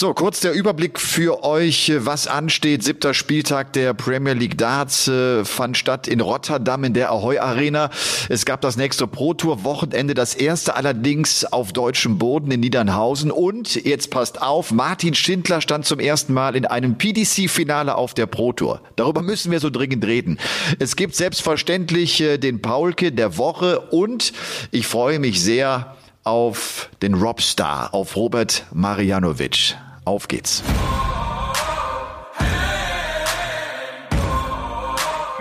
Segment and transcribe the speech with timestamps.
[0.00, 2.84] So, kurz der Überblick für euch, was ansteht.
[2.84, 7.90] Siebter Spieltag der Premier League Darts äh, fand statt in Rotterdam in der Ahoy Arena.
[8.28, 13.32] Es gab das nächste Pro Tour Wochenende, das erste allerdings auf deutschem Boden in Niedernhausen.
[13.32, 18.26] Und jetzt passt auf, Martin Schindler stand zum ersten Mal in einem PDC-Finale auf der
[18.26, 18.80] Pro Tour.
[18.94, 20.38] Darüber müssen wir so dringend reden.
[20.78, 24.32] Es gibt selbstverständlich äh, den Paulke der Woche und
[24.70, 29.74] ich freue mich sehr auf den Robstar, auf Robert Marianovic.
[30.08, 30.62] Auf geht's.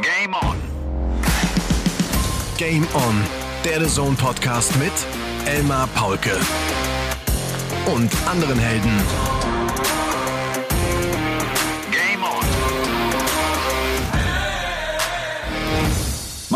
[0.02, 0.62] Game on.
[2.58, 3.23] Game on.
[3.63, 4.91] Der The Zone Podcast mit
[5.45, 6.38] Elmar Paulke
[7.85, 9.37] und anderen Helden.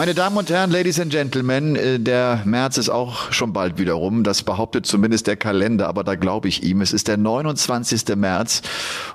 [0.02, 3.94] Meine Damen und Herren, Ladies and Gentlemen, äh, der März ist auch schon bald wieder
[3.94, 4.24] rum.
[4.24, 6.82] Das behauptet zumindest der Kalender, aber da glaube ich ihm.
[6.82, 8.16] Es ist der 29.
[8.16, 8.64] März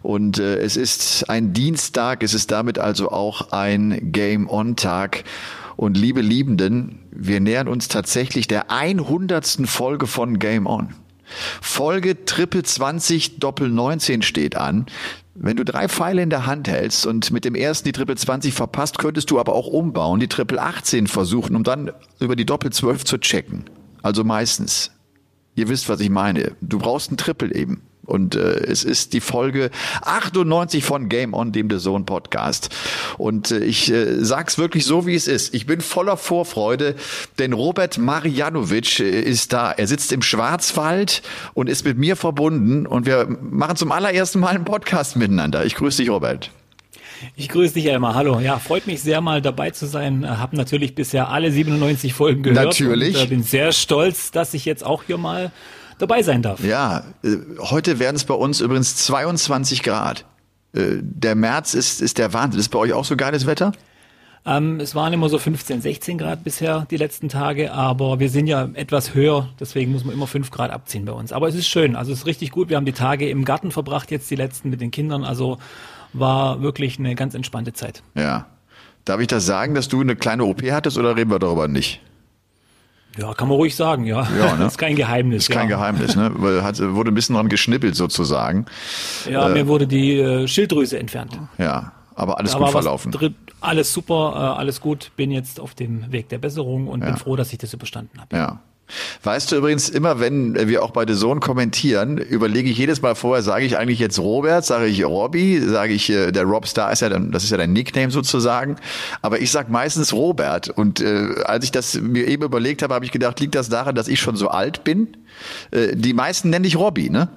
[0.02, 2.22] und äh, es ist ein Dienstag.
[2.22, 5.24] Es ist damit also auch ein Game-On-Tag.
[5.74, 9.62] Und liebe Liebenden, wir nähern uns tatsächlich der 100.
[9.64, 10.94] Folge von Game On.
[11.60, 14.86] Folge Triple 20 Doppel 19 steht an.
[15.38, 18.54] Wenn du drei Pfeile in der Hand hältst und mit dem ersten die Triple 20
[18.54, 22.72] verpasst, könntest du aber auch umbauen, die Triple 18 versuchen, um dann über die Doppel
[22.72, 23.64] 12 zu checken.
[24.02, 24.92] Also meistens.
[25.54, 26.52] Ihr wisst, was ich meine.
[26.62, 27.82] Du brauchst ein Triple eben.
[28.06, 29.70] Und äh, es ist die Folge
[30.02, 32.74] 98 von Game On, dem The Zone Podcast.
[33.18, 35.54] Und äh, ich äh, sag's wirklich so, wie es ist.
[35.54, 36.94] Ich bin voller Vorfreude,
[37.38, 39.72] denn Robert Marianovic äh, ist da.
[39.72, 41.22] Er sitzt im Schwarzwald
[41.54, 42.86] und ist mit mir verbunden.
[42.86, 45.64] Und wir machen zum allerersten Mal einen Podcast miteinander.
[45.64, 46.50] Ich grüße dich, Robert.
[47.34, 48.14] Ich grüße dich, Elmar.
[48.14, 48.40] Hallo.
[48.40, 50.28] Ja, freut mich sehr, mal dabei zu sein.
[50.28, 52.64] Hab natürlich bisher alle 97 Folgen gehört.
[52.64, 53.16] Natürlich.
[53.16, 55.50] Und, äh, bin sehr stolz, dass ich jetzt auch hier mal
[55.98, 56.62] dabei sein darf.
[56.62, 60.24] Ja, äh, heute werden es bei uns übrigens 22 Grad.
[60.72, 62.60] Äh, der März ist, ist der Wahnsinn.
[62.60, 63.72] Ist bei euch auch so geiles Wetter?
[64.46, 68.46] Ähm, es waren immer so 15, 16 Grad bisher die letzten Tage, aber wir sind
[68.46, 71.32] ja etwas höher, deswegen muss man immer 5 Grad abziehen bei uns.
[71.32, 72.68] Aber es ist schön, also es ist richtig gut.
[72.68, 75.58] Wir haben die Tage im Garten verbracht, jetzt die letzten mit den Kindern, also
[76.12, 78.04] war wirklich eine ganz entspannte Zeit.
[78.14, 78.46] Ja.
[79.04, 82.00] Darf ich das sagen, dass du eine kleine OP hattest oder reden wir darüber nicht?
[83.16, 84.28] Ja, kann man ruhig sagen, ja.
[84.38, 84.66] ja ne?
[84.66, 85.44] ist kein Geheimnis.
[85.44, 85.76] Ist kein ja.
[85.76, 86.32] Geheimnis, ne?
[86.62, 88.66] Hat, wurde ein bisschen dran geschnippelt sozusagen.
[89.30, 91.38] Ja, äh, mir wurde die äh, Schilddrüse entfernt.
[91.58, 93.16] Ja, aber alles da gut verlaufen.
[93.60, 95.12] alles super, äh, alles gut.
[95.16, 97.06] Bin jetzt auf dem Weg der Besserung und ja.
[97.06, 98.36] bin froh, dass ich das überstanden habe.
[98.36, 98.60] Ja.
[99.22, 103.14] Weißt du übrigens immer, wenn wir auch bei The Zone kommentieren, überlege ich jedes Mal
[103.14, 107.00] vorher, sage ich eigentlich jetzt Robert, sage ich Robby, sage ich, äh, der Robstar ist
[107.00, 108.76] ja dann, das ist ja dein Nickname sozusagen,
[109.22, 113.04] aber ich sag meistens Robert und äh, als ich das mir eben überlegt habe, habe
[113.04, 115.16] ich gedacht, liegt das daran, dass ich schon so alt bin?
[115.70, 117.28] Äh, die meisten nenne ich Robby, ne?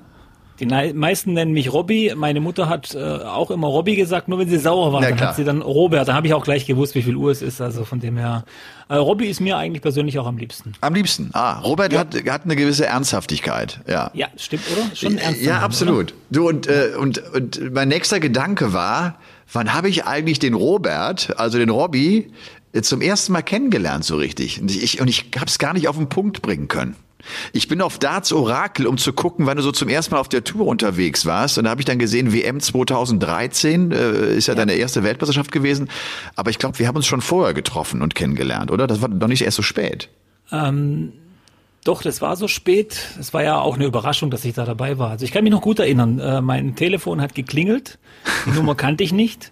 [0.60, 2.14] Die meisten nennen mich Robby.
[2.16, 5.18] Meine Mutter hat äh, auch immer Robby gesagt, nur wenn sie sauer war, ja, dann
[5.18, 5.30] klar.
[5.30, 6.08] hat sie dann Robert.
[6.08, 7.62] Da habe ich auch gleich gewusst, wie viel Uhr es ist.
[7.62, 8.44] Also von dem her,
[8.90, 10.74] äh, Robby ist mir eigentlich persönlich auch am liebsten.
[10.82, 11.30] Am liebsten.
[11.34, 12.00] Ah, Robert ja.
[12.00, 13.80] hat, hat eine gewisse Ernsthaftigkeit.
[13.88, 14.96] Ja, ja stimmt, oder?
[14.96, 15.42] Schon ernst.
[15.42, 16.12] Ja, absolut.
[16.12, 16.22] Oder?
[16.32, 19.16] Du und, äh, und und mein nächster Gedanke war,
[19.52, 22.32] wann habe ich eigentlich den Robert, also den Robby,
[22.82, 24.62] zum ersten Mal kennengelernt so richtig?
[24.62, 26.96] Und ich, und ich habe es gar nicht auf den Punkt bringen können.
[27.54, 30.30] Ich bin auf Darts Orakel, um zu gucken, wann du so zum ersten Mal auf
[30.30, 31.58] der Tour unterwegs warst.
[31.58, 35.52] Und da habe ich dann gesehen, WM 2013 äh, ist ja, ja, deine erste Weltmeisterschaft
[35.52, 35.90] gewesen.
[36.36, 38.88] Aber ich glaube, wir haben uns schon vorher getroffen und kennengelernt, oder?
[38.88, 40.10] Das war doch nicht erst so spät.
[40.52, 41.14] Ähm,
[41.84, 43.00] doch, das war so spät.
[43.20, 45.12] Es war ja auch eine Überraschung, dass ich da dabei war.
[45.12, 46.20] Also ich kann mich noch gut erinnern.
[46.20, 48.00] Äh, mein Telefon hat geklingelt.
[48.46, 49.52] Die Nummer kannte ich nicht.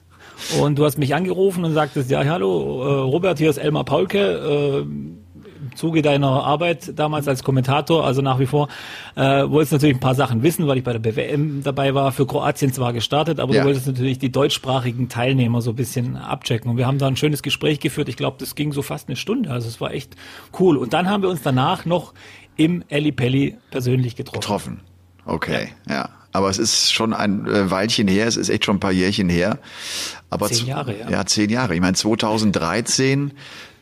[0.59, 4.19] Und du hast mich angerufen und sagtest, ja, hallo, äh, Robert, hier ist Elmar Paulke.
[4.19, 4.85] Äh,
[5.77, 8.67] Zuge deiner Arbeit damals als Kommentator, also nach wie vor,
[9.15, 12.25] äh, wolltest natürlich ein paar Sachen wissen, weil ich bei der BWM dabei war, für
[12.25, 13.61] Kroatien zwar gestartet, aber ja.
[13.61, 16.71] du wolltest natürlich die deutschsprachigen Teilnehmer so ein bisschen abchecken.
[16.71, 18.09] Und wir haben da ein schönes Gespräch geführt.
[18.09, 19.51] Ich glaube, das ging so fast eine Stunde.
[19.51, 20.16] Also es war echt
[20.59, 20.77] cool.
[20.77, 22.13] Und dann haben wir uns danach noch
[22.57, 24.39] im Eli Pelli persönlich getroffen.
[24.39, 24.79] Getroffen.
[25.25, 25.93] Okay, ja.
[25.95, 26.09] ja.
[26.33, 29.28] Aber es ist schon ein äh, Weilchen her, es ist echt schon ein paar Jährchen
[29.28, 29.57] her.
[30.29, 31.09] Aber zehn Jahre, ja.
[31.09, 31.73] Ja, zehn Jahre.
[31.73, 33.31] Ich meine, 2013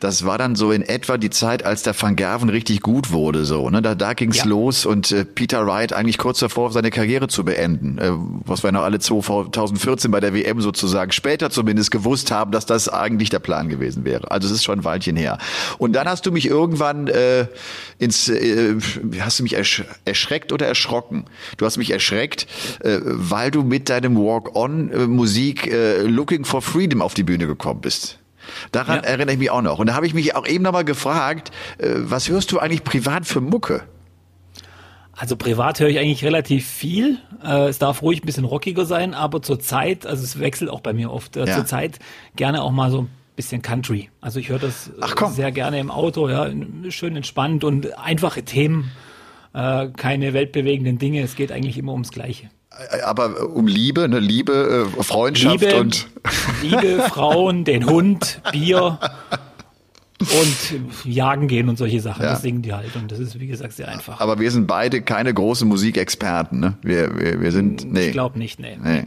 [0.00, 3.44] das war dann so in etwa die Zeit, als der Van Gerven richtig gut wurde,
[3.44, 3.80] so, ne?
[3.80, 4.44] Da, da ging's ja.
[4.44, 8.10] los und äh, Peter Wright eigentlich kurz davor, seine Karriere zu beenden, äh,
[8.44, 12.88] was wir noch alle 2014 bei der WM sozusagen später zumindest gewusst haben, dass das
[12.88, 14.30] eigentlich der Plan gewesen wäre.
[14.30, 15.38] Also es ist schon ein Weilchen her.
[15.78, 17.46] Und dann hast du mich irgendwann äh,
[17.98, 18.76] ins, äh,
[19.20, 21.24] hast du mich ersch erschreckt oder erschrocken?
[21.56, 22.46] Du hast mich erschreckt,
[22.80, 28.18] äh, weil du mit deinem Walk-on-Musik äh, Looking for Freedom auf die Bühne gekommen bist.
[28.72, 29.02] Daran ja.
[29.02, 29.78] erinnere ich mich auch noch.
[29.78, 33.26] Und da habe ich mich auch eben nochmal gefragt, äh, was hörst du eigentlich privat
[33.26, 33.82] für Mucke?
[35.16, 37.18] Also privat höre ich eigentlich relativ viel.
[37.42, 40.80] Äh, es darf ruhig ein bisschen rockiger sein, aber zur Zeit, also es wechselt auch
[40.80, 41.54] bei mir oft, äh, Ja.
[41.54, 41.98] zur Zeit
[42.36, 44.10] gerne auch mal so ein bisschen Country.
[44.20, 44.90] Also ich höre das
[45.30, 46.50] sehr gerne im Auto, ja,
[46.90, 48.90] schön entspannt und einfache Themen,
[49.54, 51.22] äh, keine weltbewegenden Dinge.
[51.22, 52.50] Es geht eigentlich immer ums Gleiche.
[52.90, 56.08] Äh, Aber um Liebe, ne Liebe, äh, Freundschaft Liebe, und
[56.62, 58.98] Liebe, Frauen, den Hund, Bier
[60.18, 62.22] und jagen gehen und solche Sachen.
[62.22, 62.30] Ja.
[62.30, 64.18] Das singen die halt und das ist, wie gesagt, sehr einfach.
[64.20, 66.78] aber wir sind beide keine großen Musikexperten, ne?
[66.82, 68.06] Wir, wir, wir sind nee.
[68.06, 68.78] Ich glaube nicht, nee.
[68.82, 69.04] Nee.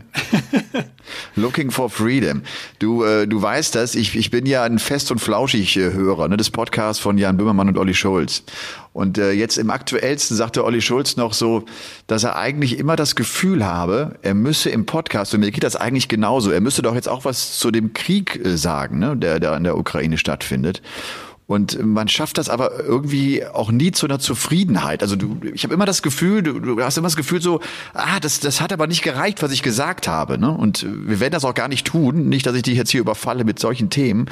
[1.35, 2.43] Looking for Freedom.
[2.77, 6.27] Du, äh, du weißt das, ich, ich bin ja ein fest und flauschig äh, Hörer
[6.27, 8.43] ne, des Podcasts von Jan Böhmermann und Olli Schulz.
[8.91, 11.65] Und äh, jetzt im aktuellsten sagte Olli Schulz noch so,
[12.07, 15.75] dass er eigentlich immer das Gefühl habe, er müsse im Podcast, und mir geht das
[15.75, 19.39] eigentlich genauso, er müsste doch jetzt auch was zu dem Krieg äh, sagen, ne, der,
[19.39, 20.81] der in der Ukraine stattfindet.
[21.49, 25.01] Und man schafft das aber irgendwie auch nie zu einer Zufriedenheit.
[25.01, 27.59] Also du, ich habe immer das Gefühl, du, du hast immer das Gefühl so,
[27.95, 30.37] ah, das, das hat aber nicht gereicht, was ich gesagt habe.
[30.37, 30.51] Ne?
[30.51, 32.29] Und wir werden das auch gar nicht tun.
[32.29, 34.29] Nicht, dass ich dich jetzt hier überfalle mit solchen Themen.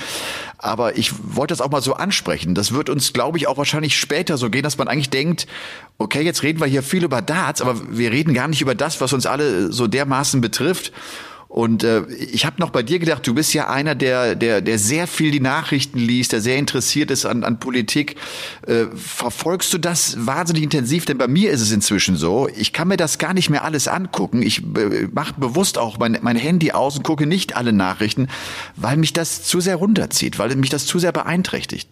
[0.59, 2.53] Aber ich wollte das auch mal so ansprechen.
[2.53, 5.47] Das wird uns, glaube ich, auch wahrscheinlich später so gehen, dass man eigentlich denkt,
[5.97, 9.01] okay, jetzt reden wir hier viel über Darts, aber wir reden gar nicht über das,
[9.01, 10.91] was uns alle so dermaßen betrifft.
[11.47, 14.77] Und äh, ich habe noch bei dir gedacht, du bist ja einer, der, der, der
[14.77, 18.17] sehr viel die Nachrichten liest, der sehr interessiert ist an, an Politik.
[18.65, 21.05] Äh, verfolgst du das wahnsinnig intensiv?
[21.05, 23.88] Denn bei mir ist es inzwischen so, ich kann mir das gar nicht mehr alles
[23.88, 24.41] angucken.
[24.41, 28.27] Ich äh, mache bewusst auch mein, mein Handy aus und gucke nicht alle Nachrichten,
[28.75, 31.88] weil mich das zu sehr runterzieht, weil mich das zu sehr beeinträchtigt.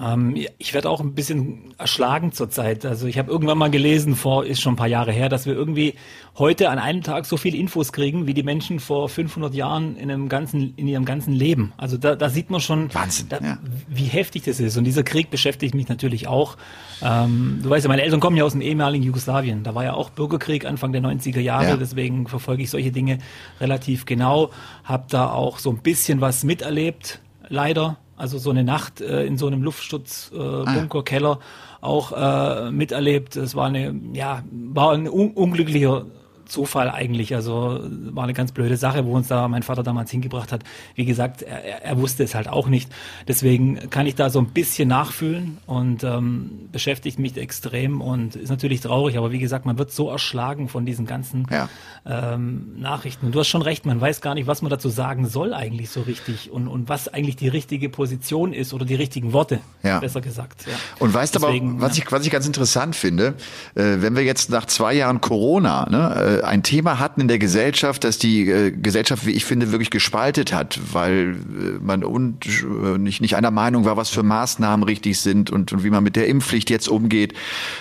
[0.00, 2.86] Ähm, ich werde auch ein bisschen erschlagen zurzeit.
[2.86, 5.52] Also ich habe irgendwann mal gelesen, vor ist schon ein paar Jahre her, dass wir
[5.52, 5.94] irgendwie
[6.38, 10.10] heute an einem Tag so viel Infos kriegen, wie die Menschen vor 500 Jahren in
[10.10, 11.74] einem ganzen in ihrem ganzen Leben.
[11.76, 13.58] Also da, da sieht man schon, Wahnsinn, da, ja.
[13.86, 14.78] wie heftig das ist.
[14.78, 16.56] Und dieser Krieg beschäftigt mich natürlich auch.
[17.02, 19.62] Ähm, du weißt ja, meine Eltern kommen ja aus dem ehemaligen Jugoslawien.
[19.62, 21.68] Da war ja auch Bürgerkrieg Anfang der 90er Jahre.
[21.68, 21.76] Ja.
[21.76, 23.18] Deswegen verfolge ich solche Dinge
[23.60, 24.50] relativ genau.
[24.84, 27.98] Hab da auch so ein bisschen was miterlebt, leider.
[28.22, 31.40] Also so eine Nacht äh, in so einem Luftschutzbunker, äh, Keller
[31.80, 33.34] auch äh, miterlebt.
[33.34, 36.06] Es war eine, ja, war ein un unglücklicher
[36.52, 37.34] Zufall eigentlich.
[37.34, 40.62] Also war eine ganz blöde Sache, wo uns da mein Vater damals hingebracht hat.
[40.94, 42.90] Wie gesagt, er, er- wusste es halt auch nicht.
[43.26, 48.50] Deswegen kann ich da so ein bisschen nachfühlen und ähm, beschäftigt mich extrem und ist
[48.50, 49.16] natürlich traurig.
[49.18, 51.68] Aber wie gesagt, man wird so erschlagen von diesen ganzen Ja.
[52.06, 53.26] ähm, Nachrichten.
[53.26, 55.90] Und du hast schon recht, man weiß gar nicht, was man dazu sagen soll eigentlich
[55.90, 60.00] so richtig und, und was eigentlich die richtige Position ist oder die richtigen Worte, Ja.
[60.00, 60.66] besser gesagt.
[60.66, 60.72] Ja.
[60.98, 63.34] Und weißt Deswegen, aber, was ich, was ich ganz interessant finde,
[63.74, 67.38] äh, wenn wir jetzt nach zwei Jahren Corona ne, äh, ein Thema hatten in der
[67.38, 72.46] Gesellschaft, das die äh, Gesellschaft, wie ich finde, wirklich gespaltet hat, weil äh, man und,
[72.46, 76.04] äh, nicht, nicht einer Meinung war, was für Maßnahmen richtig sind und, und wie man
[76.04, 77.34] mit der Impfpflicht jetzt umgeht.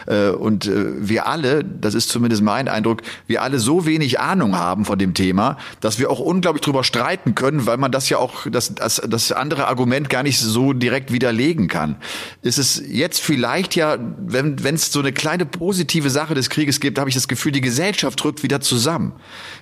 [0.07, 4.55] Äh, und äh, wir alle, das ist zumindest mein Eindruck, wir alle so wenig Ahnung
[4.55, 8.17] haben von dem Thema, dass wir auch unglaublich drüber streiten können, weil man das ja
[8.17, 11.97] auch, das, das, das andere Argument gar nicht so direkt widerlegen kann.
[12.41, 16.79] Ist es jetzt vielleicht ja, wenn wenn es so eine kleine positive Sache des Krieges
[16.79, 19.13] gibt, habe ich das Gefühl, die Gesellschaft rückt wieder zusammen.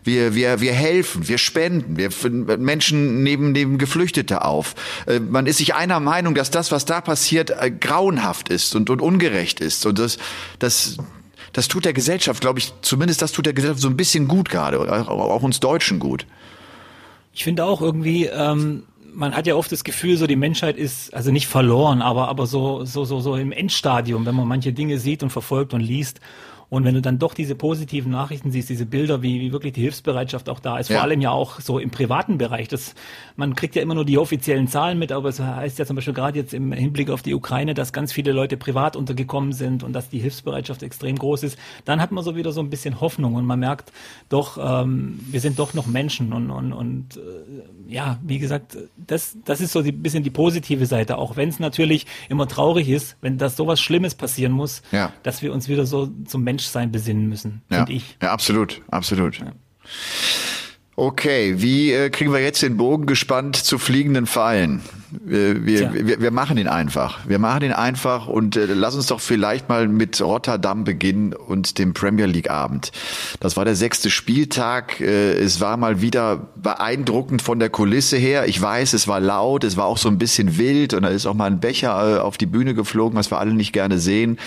[0.04, 2.10] Wir, wir, wir helfen, wir spenden, wir
[2.58, 4.76] Menschen nehmen, nehmen Geflüchtete auf.
[5.08, 8.90] Äh, Man ist sich einer Meinung, dass das, was da passiert, äh, grauenhaft ist und,
[8.90, 9.86] und ungerecht ist.
[9.86, 10.18] Und das,
[10.60, 10.98] das,
[11.54, 14.50] das tut der Gesellschaft, glaube ich, zumindest das tut der Gesellschaft so ein bisschen gut
[14.50, 14.80] gerade,
[15.10, 16.26] auch uns Deutschen gut.
[17.34, 18.84] Ich finde auch irgendwie, ähm,
[19.14, 22.48] man hat ja oft das Gefühl, so die Menschheit ist also nicht verloren, aber aber
[22.48, 26.20] so so so so im Endstadium, wenn man manche Dinge sieht und verfolgt und liest.
[26.70, 29.82] Und wenn du dann doch diese positiven Nachrichten siehst, diese Bilder, wie, wie wirklich die
[29.82, 30.98] Hilfsbereitschaft auch da ist, Ja.
[30.98, 32.68] vor allem ja auch so im privaten Bereich.
[32.68, 32.94] Das,
[33.36, 36.14] man kriegt ja immer nur die offiziellen Zahlen mit, aber es heißt ja zum Beispiel
[36.14, 39.94] gerade jetzt im Hinblick auf die Ukraine, dass ganz viele Leute privat untergekommen sind und
[39.94, 41.58] dass die Hilfsbereitschaft extrem groß ist.
[41.86, 43.92] Dann hat man so wieder so ein bisschen Hoffnung und man merkt
[44.30, 49.38] doch, ähm, wir sind doch noch Menschen und, und, und äh, ja, wie gesagt, das,
[49.44, 53.18] das ist so ein bisschen die positive Seite, auch wenn es natürlich immer traurig ist,
[53.22, 55.12] wenn das sowas Schlimmes passieren muss, Ja.
[55.24, 58.18] dass wir uns wieder so zum Menschsein besinnen müssen, Ja, finde ich.
[58.22, 59.40] ja absolut, absolut.
[60.98, 64.82] Okay, wie äh, kriegen wir jetzt den Bogen gespannt zu fliegenden Pfeilen?
[65.12, 67.20] Wir, wir, wir, wir machen ihn einfach.
[67.26, 71.78] Wir machen ihn einfach und äh, lass uns doch vielleicht mal mit Rotterdam beginnen und
[71.80, 72.92] dem Premier League Abend.
[73.40, 75.00] Das war der sechste Spieltag.
[75.00, 78.50] Äh, es war mal wieder beeindruckend von der Kulisse her.
[78.50, 81.26] Ich weiß, es war laut, es war auch so ein bisschen wild und da ist
[81.26, 84.38] auch mal ein Becher äh, auf die Bühne geflogen, was wir alle nicht gerne sehen.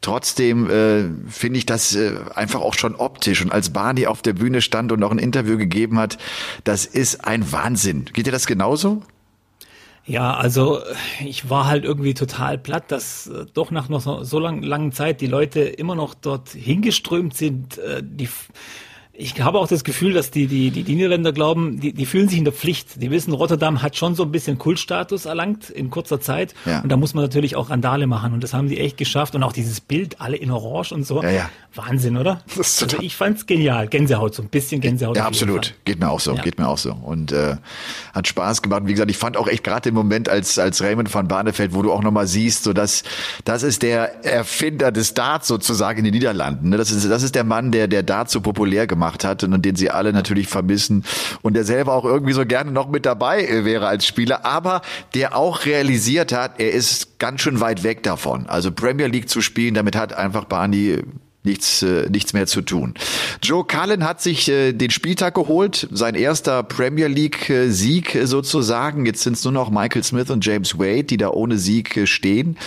[0.00, 3.42] Trotzdem äh, finde ich das äh, einfach auch schon optisch.
[3.42, 6.18] Und als Barney auf der Bühne stand und noch ein Interview gegeben hat,
[6.64, 8.04] das ist ein Wahnsinn.
[8.12, 9.02] Geht dir das genauso?
[10.08, 10.80] Ja, also
[11.20, 15.20] ich war halt irgendwie total platt, dass äh, doch nach noch so, lang, langen Zeit
[15.20, 17.76] die Leute immer noch dort hingeströmt sind.
[17.76, 18.28] Äh, die
[19.20, 22.28] ich habe auch das Gefühl, dass die, die, die, die Niederländer glauben, die, die fühlen
[22.28, 23.02] sich in der Pflicht.
[23.02, 26.54] Die wissen, Rotterdam hat schon so ein bisschen Kultstatus erlangt in kurzer Zeit.
[26.64, 26.80] Ja.
[26.82, 28.32] Und da muss man natürlich auch Randale machen.
[28.32, 29.34] Und das haben die echt geschafft.
[29.34, 31.20] Und auch dieses Bild, alle in Orange und so.
[31.20, 31.50] Ja, ja.
[31.74, 32.42] Wahnsinn, oder?
[32.56, 33.88] also ich fand's genial.
[33.88, 35.16] Gänsehaut, so ein bisschen Gänsehaut.
[35.16, 35.74] Ja, absolut.
[35.84, 36.34] Geht mir auch so.
[36.34, 36.92] Geht mir auch so.
[36.92, 37.56] Und äh,
[38.14, 38.82] hat Spaß gemacht.
[38.86, 41.82] Wie gesagt, ich fand auch echt gerade den Moment, als, als Raymond van Barneveld, wo
[41.82, 43.02] du auch nochmal siehst, so dass
[43.44, 46.68] das ist der Erfinder des Darts sozusagen in den Niederlanden.
[46.68, 46.76] Ne?
[46.76, 49.64] Das ist, das ist der Mann, der, der Dart so populär gemacht gemacht hat und
[49.64, 51.04] den sie alle natürlich vermissen
[51.42, 54.82] und der selber auch irgendwie so gerne noch mit dabei wäre als Spieler, aber
[55.14, 58.46] der auch realisiert hat, er ist ganz schön weit weg davon.
[58.46, 61.02] Also Premier League zu spielen, damit hat einfach Barney
[61.44, 62.94] nichts, äh, nichts mehr zu tun.
[63.42, 69.06] Joe Cullen hat sich äh, den Spieltag geholt, sein erster Premier League äh, äh, sozusagen.
[69.06, 72.06] Jetzt sind es nur noch Michael Smith und James Wade, die da ohne Sieg äh,
[72.06, 72.58] stehen,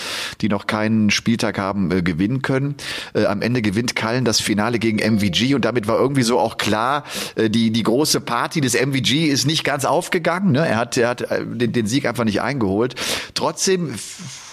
[0.41, 2.75] die noch keinen Spieltag haben äh, gewinnen können.
[3.13, 6.57] Äh, am Ende gewinnt Cullen das Finale gegen MVG und damit war irgendwie so auch
[6.57, 7.03] klar,
[7.35, 10.53] äh, die, die große Party des MVG ist nicht ganz aufgegangen.
[10.53, 10.65] Ne?
[10.65, 12.95] Er hat, er hat äh, den, den Sieg einfach nicht eingeholt.
[13.33, 13.93] Trotzdem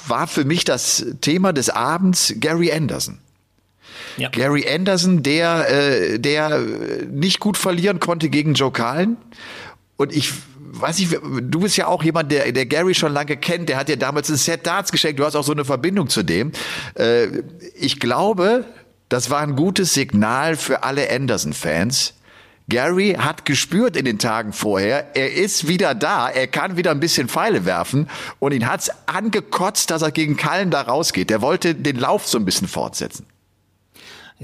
[0.08, 3.18] war für mich das Thema des Abends Gary Anderson.
[4.18, 4.28] Ja.
[4.30, 6.60] Gary Anderson, der, äh, der
[7.10, 9.16] nicht gut verlieren konnte gegen Joe Cullen.
[9.96, 10.32] Und ich
[10.70, 13.88] weiß ich, du bist ja auch jemand, der, der Gary schon lange kennt, der hat
[13.88, 16.52] dir damals ein Set Darts geschenkt, du hast auch so eine Verbindung zu dem.
[16.94, 17.28] Äh,
[17.74, 18.64] ich glaube,
[19.08, 22.14] das war ein gutes Signal für alle Anderson-Fans.
[22.68, 27.00] Gary hat gespürt in den Tagen vorher, er ist wieder da, er kann wieder ein
[27.00, 28.10] bisschen Pfeile werfen
[28.40, 31.30] und ihn hat's angekotzt, dass er gegen Kallen da rausgeht.
[31.30, 33.24] Der wollte den Lauf so ein bisschen fortsetzen.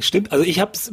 [0.00, 0.92] Stimmt, also ich habe es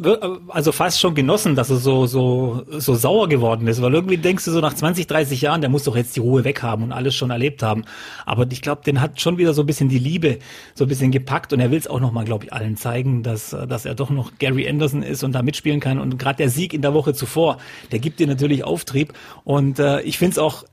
[0.50, 4.46] also fast schon genossen, dass er so so so sauer geworden ist, weil irgendwie denkst
[4.46, 7.16] du so nach 20, 30 Jahren, der muss doch jetzt die Ruhe weghaben und alles
[7.16, 7.86] schon erlebt haben.
[8.28, 10.38] Aber ich glaube, den hat schon wieder so ein bisschen die Liebe
[10.76, 13.24] so ein bisschen gepackt und er will es auch noch mal, glaube ich, allen zeigen,
[13.24, 16.50] dass dass er doch noch Gary Anderson ist und da mitspielen kann und gerade der
[16.50, 17.58] Sieg in der Woche zuvor,
[17.92, 20.64] der gibt dir natürlich Auftrieb und äh, ich finde es auch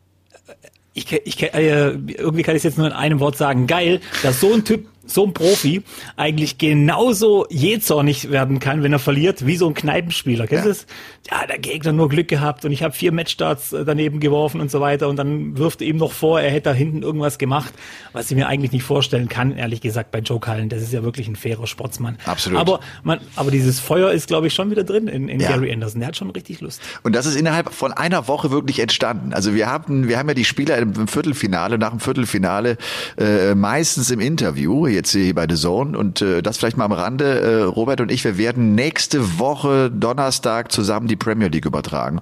[0.92, 4.40] ich, ich, äh, irgendwie kann ich es jetzt nur in einem Wort sagen, geil, dass
[4.40, 5.82] so ein Typ so ein Profi
[6.16, 10.46] eigentlich genauso jähzornig werden kann, wenn er verliert, wie so ein Kneipenspieler.
[10.46, 10.72] Kennst du ja.
[10.72, 10.86] es?
[11.30, 14.70] Ja, der Gegner nur Glück gehabt und ich habe vier Matchstarts äh, daneben geworfen und
[14.70, 17.72] so weiter und dann wirft er ihm noch vor, er hätte da hinten irgendwas gemacht,
[18.12, 20.68] was ich mir eigentlich nicht vorstellen kann, ehrlich gesagt, bei Joe Cullen.
[20.68, 22.18] Das ist ja wirklich ein fairer Sportsmann.
[22.24, 22.58] Absolut.
[22.58, 25.48] Aber, man, aber dieses Feuer ist, glaube ich, schon wieder drin in, in ja.
[25.48, 26.00] Gary Anderson.
[26.00, 26.80] Der hat schon richtig Lust.
[27.02, 29.32] Und das ist innerhalb von einer Woche wirklich entstanden.
[29.32, 32.76] Also wir haben, wir haben ja die Spieler im Viertelfinale, nach dem Viertelfinale
[33.16, 35.96] äh, meistens im Interview jetzt hier bei The Zone.
[35.96, 37.40] Und äh, das vielleicht mal am Rande.
[37.40, 42.20] Äh, Robert und ich, wir werden nächste Woche Donnerstag zusammen die Premier League übertragen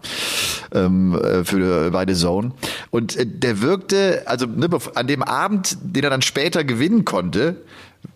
[0.73, 2.53] ähm, äh, für bei The Zone.
[2.91, 7.57] Und äh, der wirkte, also ne, an dem Abend, den er dann später gewinnen konnte,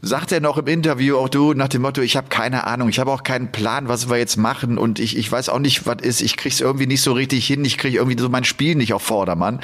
[0.02, 2.98] sagt er noch im Interview auch du nach dem Motto, ich habe keine Ahnung, ich
[2.98, 5.98] habe auch keinen Plan, was wir jetzt machen und ich, ich weiß auch nicht, was
[6.02, 8.94] ist, ich krieg's irgendwie nicht so richtig hin, ich kriege irgendwie so mein Spiel nicht
[8.94, 9.60] auf Vordermann.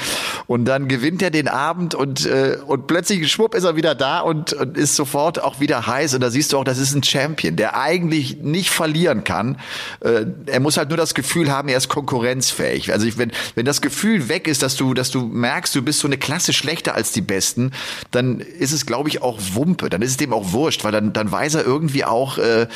[0.46, 4.20] Und dann gewinnt er den Abend und äh, und plötzlich schwupp ist er wieder da
[4.20, 6.14] und, und ist sofort auch wieder heiß.
[6.14, 9.58] Und da siehst du auch, das ist ein Champion, der eigentlich nicht verlieren kann.
[10.00, 12.92] Äh, er muss halt nur das Gefühl haben, er ist konkurrenzfähig.
[12.92, 16.00] Also ich, wenn wenn das Gefühl weg ist, dass du dass du merkst, du bist
[16.00, 17.72] so eine Klasse schlechter als die Besten,
[18.10, 21.12] dann ist es glaube ich auch Wumpe, dann ist es dem auch wurscht, weil dann,
[21.12, 22.66] dann weiß er irgendwie auch, äh,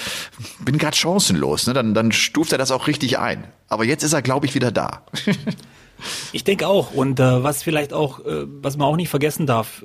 [0.60, 1.66] bin gerade chancenlos.
[1.66, 1.72] Ne?
[1.72, 3.44] Dann, dann stuft er das auch richtig ein.
[3.68, 5.02] Aber jetzt ist er, glaube ich, wieder da.
[6.32, 6.92] ich denke auch.
[6.92, 9.82] Und äh, was vielleicht auch, äh, was man auch nicht vergessen darf,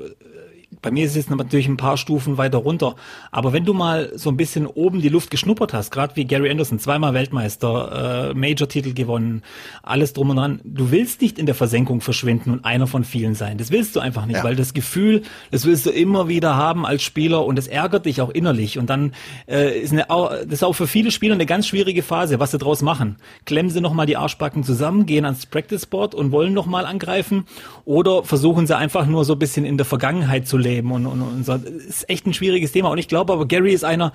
[0.85, 2.95] bei mir ist es natürlich ein paar Stufen weiter runter.
[3.31, 6.51] Aber wenn du mal so ein bisschen oben die Luft geschnuppert hast, gerade wie Gary
[6.51, 9.41] Anderson, zweimal Weltmeister, äh, Major-Titel gewonnen,
[9.81, 13.33] alles drum und dran, du willst nicht in der Versenkung verschwinden und einer von vielen
[13.33, 13.57] sein.
[13.57, 14.43] Das willst du einfach nicht, ja.
[14.43, 18.21] weil das Gefühl, das willst du immer wieder haben als Spieler und das ärgert dich
[18.21, 18.77] auch innerlich.
[18.77, 19.13] Und dann
[19.47, 22.59] äh, ist eine, das ist auch für viele Spieler eine ganz schwierige Phase, was sie
[22.59, 23.15] draus machen.
[23.45, 27.47] Klemmen sie nochmal die Arschbacken zusammen, gehen ans Practice-Board und wollen nochmal angreifen
[27.85, 31.21] oder versuchen sie einfach nur so ein bisschen in der Vergangenheit zu leben und, und,
[31.21, 31.57] und so.
[31.57, 32.89] Das ist echt ein schwieriges Thema.
[32.89, 34.13] Und ich glaube aber, Gary ist einer,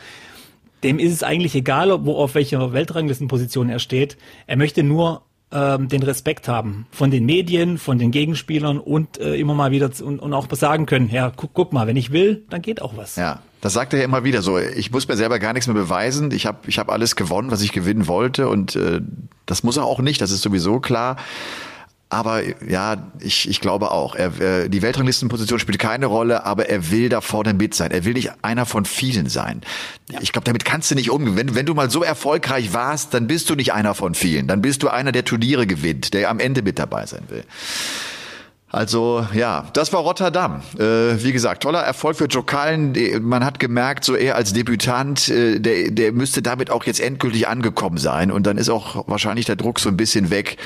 [0.82, 4.16] dem ist es eigentlich egal, wo auf welcher Weltranglistenposition er steht.
[4.46, 9.34] Er möchte nur ähm, den Respekt haben von den Medien, von den Gegenspielern und äh,
[9.34, 12.44] immer mal wieder und, und auch sagen können, ja, guck, guck mal, wenn ich will,
[12.50, 13.16] dann geht auch was.
[13.16, 14.58] Ja, das sagt er ja immer wieder so.
[14.58, 16.30] Ich muss mir selber gar nichts mehr beweisen.
[16.30, 19.00] Ich habe ich hab alles gewonnen, was ich gewinnen wollte und äh,
[19.46, 20.20] das muss er auch nicht.
[20.20, 21.16] Das ist sowieso klar.
[22.12, 24.16] Aber ja, ich, ich glaube auch.
[24.16, 27.92] Er, die Weltranglistenposition spielt keine Rolle, aber er will da vorne mit sein.
[27.92, 29.60] Er will nicht einer von vielen sein.
[30.10, 30.18] Ja.
[30.20, 31.36] Ich glaube, damit kannst du nicht umgehen.
[31.36, 34.48] Wenn, wenn du mal so erfolgreich warst, dann bist du nicht einer von vielen.
[34.48, 37.44] Dann bist du einer, der Turniere gewinnt, der am Ende mit dabei sein will.
[38.72, 40.62] Also ja, das war Rotterdam.
[40.78, 42.94] Äh, wie gesagt, toller Erfolg für Joe Cullen.
[43.20, 47.48] Man hat gemerkt, so er als Debütant, äh, der, der müsste damit auch jetzt endgültig
[47.48, 48.30] angekommen sein.
[48.30, 50.56] Und dann ist auch wahrscheinlich der Druck so ein bisschen weg,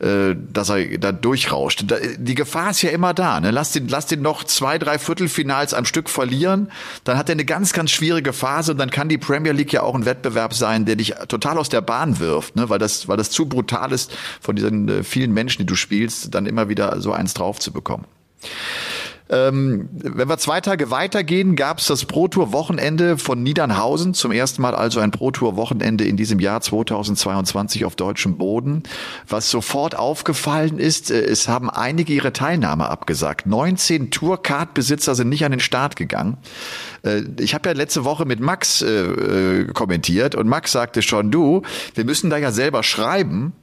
[0.00, 1.84] äh, dass er da durchrauscht.
[1.86, 3.38] Da, die Gefahr ist ja immer da.
[3.38, 3.52] Ne?
[3.52, 6.68] Lass, den, lass den noch zwei, drei Viertelfinals am Stück verlieren.
[7.04, 9.84] Dann hat er eine ganz, ganz schwierige Phase und dann kann die Premier League ja
[9.84, 12.68] auch ein Wettbewerb sein, der dich total aus der Bahn wirft, ne?
[12.70, 16.34] weil, das, weil das zu brutal ist von diesen äh, vielen Menschen, die du spielst,
[16.34, 18.06] dann immer wieder so eins drauf zu bekommen.
[19.32, 24.12] Ähm, wenn wir zwei Tage weitergehen, gab es das Pro Tour Wochenende von Niedernhausen.
[24.12, 28.82] Zum ersten Mal also ein Pro Tour Wochenende in diesem Jahr 2022 auf deutschem Boden.
[29.26, 33.46] Was sofort aufgefallen ist, äh, es haben einige ihre Teilnahme abgesagt.
[33.46, 36.36] 19 Tourcard-Besitzer sind nicht an den Start gegangen.
[37.02, 41.62] Äh, ich habe ja letzte Woche mit Max äh, kommentiert und Max sagte schon, du,
[41.94, 43.54] wir müssen da ja selber schreiben.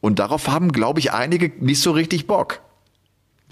[0.00, 2.60] Und darauf haben, glaube ich, einige nicht so richtig Bock.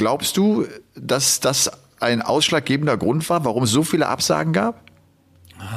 [0.00, 0.64] Glaubst du,
[0.94, 4.80] dass das ein ausschlaggebender Grund war, warum es so viele Absagen gab?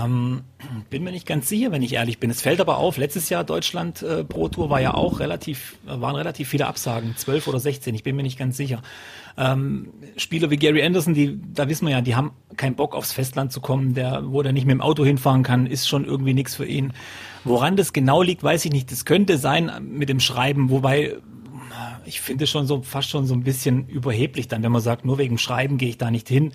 [0.01, 0.43] Ähm,
[0.89, 2.29] bin mir nicht ganz sicher, wenn ich ehrlich bin.
[2.29, 6.15] Es fällt aber auf, letztes Jahr Deutschland äh, Pro Tour war ja auch relativ, waren
[6.15, 8.81] relativ viele Absagen, zwölf oder sechzehn, ich bin mir nicht ganz sicher.
[9.37, 13.11] Ähm, Spieler wie Gary Anderson, die, da wissen wir ja, die haben keinen Bock aufs
[13.11, 16.33] Festland zu kommen, der, wo der nicht mit dem Auto hinfahren kann, ist schon irgendwie
[16.33, 16.93] nichts für ihn.
[17.43, 18.89] Woran das genau liegt, weiß ich nicht.
[18.89, 21.17] Das könnte sein mit dem Schreiben, wobei
[22.05, 25.17] ich finde schon so fast schon so ein bisschen überheblich dann, wenn man sagt, nur
[25.17, 26.53] wegen Schreiben gehe ich da nicht hin.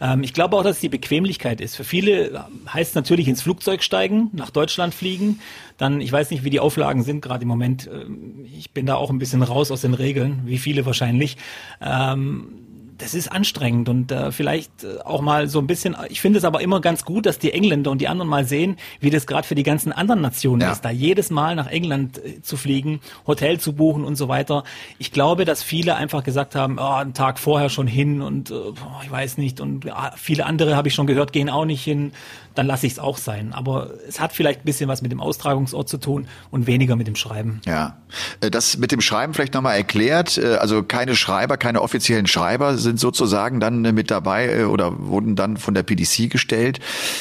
[0.00, 1.76] Ähm, ich glaube auch, dass es die Bequemlichkeit ist.
[1.76, 5.40] Für viele heißt natürlich ins Flugzeug steigen, nach Deutschland fliegen.
[5.76, 7.88] Dann, ich weiß nicht, wie die Auflagen sind gerade im Moment.
[7.92, 11.36] Ähm, ich bin da auch ein bisschen raus aus den Regeln, wie viele wahrscheinlich.
[11.80, 12.67] Ähm,
[12.98, 16.44] das ist anstrengend und äh, vielleicht äh, auch mal so ein bisschen, ich finde es
[16.44, 19.46] aber immer ganz gut, dass die Engländer und die anderen mal sehen, wie das gerade
[19.46, 20.72] für die ganzen anderen Nationen ja.
[20.72, 24.64] ist, da jedes Mal nach England äh, zu fliegen, Hotel zu buchen und so weiter.
[24.98, 28.74] Ich glaube, dass viele einfach gesagt haben, oh, einen Tag vorher schon hin und oh,
[29.02, 32.12] ich weiß nicht und äh, viele andere habe ich schon gehört, gehen auch nicht hin
[32.54, 33.52] dann lasse ich es auch sein.
[33.52, 37.06] Aber es hat vielleicht ein bisschen was mit dem Austragungsort zu tun und weniger mit
[37.06, 37.60] dem Schreiben.
[37.66, 37.98] Ja,
[38.40, 40.38] äh, das mit dem Schreiben vielleicht nochmal erklärt.
[40.38, 45.36] Äh, also keine Schreiber, keine offiziellen Schreiber sind sozusagen dann äh, mit dabei oder wurden
[45.36, 46.80] dann von der PDC gestellt.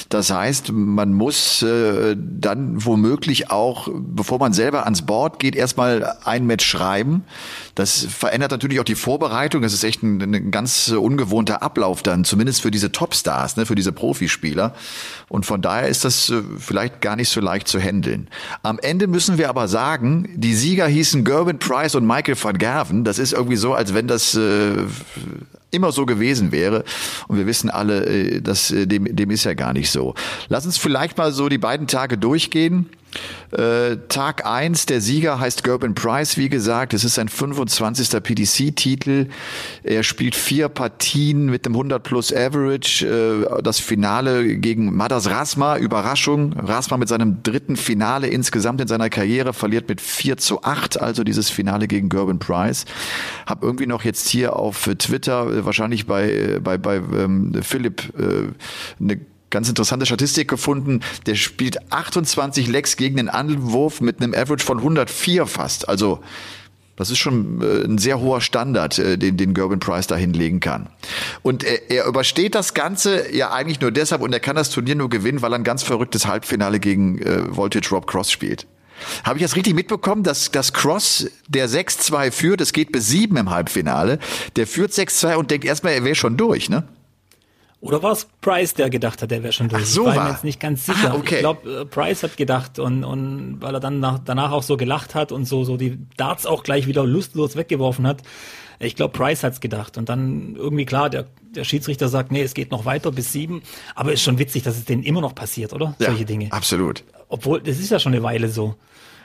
[0.10, 6.46] Das heißt, man muss dann womöglich auch, bevor man selber ans Board geht, erstmal ein
[6.46, 7.24] Match schreiben.
[7.78, 9.62] Das verändert natürlich auch die Vorbereitung.
[9.62, 13.76] Das ist echt ein, ein ganz ungewohnter Ablauf dann, zumindest für diese Topstars, ne, für
[13.76, 14.74] diese Profispieler.
[15.30, 18.30] Und von daher ist das äh, vielleicht gar nicht so leicht zu handeln.
[18.64, 23.04] Am Ende müssen wir aber sagen, die Sieger hießen Gerwin Price und Michael van Gerven.
[23.04, 24.74] Das ist irgendwie so, als wenn das äh,
[25.70, 26.84] immer so gewesen wäre.
[27.28, 30.16] Und wir wissen alle, äh, dass äh, dem, dem ist ja gar nicht so.
[30.50, 32.90] Lass uns vielleicht mal so die beiden Tage durchgehen.
[33.52, 36.94] Äh, Tag eins der Sieger heißt Gerben Price, wie gesagt.
[36.94, 38.22] Es ist sein 25.
[38.22, 39.28] PDC-Titel.
[39.84, 43.08] Er spielt vier Partien mit dem 100 plus Average.
[43.08, 46.54] Äh, das Finale gegen Madas Rasma, Überraschung.
[46.54, 51.24] Rasma mit seinem dritten Finale insgesamt in seiner Karriere verliert mit 4 zu 8, also
[51.24, 52.86] dieses Finale gegen Gerben Price.
[53.46, 58.52] Hab irgendwie noch jetzt hier auf Twitter, äh, wahrscheinlich bei, bei, bei ähm, Philipp, äh,
[59.02, 61.02] eine ganz interessante Statistik gefunden.
[61.26, 65.88] Der spielt 28 Lecks gegen den Anwurf mit einem Average von 104 fast.
[65.88, 66.20] Also
[66.98, 70.60] das ist schon äh, ein sehr hoher Standard, äh, den, den Gerben Price da hinlegen
[70.60, 70.90] kann.
[71.44, 74.96] Und er, er übersteht das Ganze ja eigentlich nur deshalb und er kann das Turnier
[74.96, 78.68] nur gewinnen, weil er ein ganz verrücktes Halbfinale gegen äh, Voltage Rob Cross spielt.
[79.24, 83.38] Habe ich das richtig mitbekommen, dass dass Cross der 6-2 führt, es geht bis 7
[83.38, 84.18] im Halbfinale,
[84.56, 86.88] der führt 6-2 und denkt erstmal, er wäre schon durch, ne?
[87.80, 89.84] Oder war es Price, der gedacht hat, der wäre schon durch?
[89.84, 91.12] Ach so ich war mir jetzt nicht ganz sicher.
[91.12, 91.36] Ah, okay.
[91.36, 94.78] Ich glaube, äh, Price hat gedacht und, und weil er dann nach, danach auch so
[94.78, 98.24] gelacht hat und so, so die Darts auch gleich wieder lustlos weggeworfen hat.
[98.80, 99.98] Ich glaube, Price hat's gedacht.
[99.98, 103.62] Und dann irgendwie klar, der, der Schiedsrichter sagt, nee, es geht noch weiter bis sieben.
[103.94, 105.96] Aber ist schon witzig, dass es denen immer noch passiert, oder?
[106.00, 106.52] Ja, Solche Dinge.
[106.52, 107.04] Absolut.
[107.30, 108.76] Obwohl, das ist ja schon eine Weile so.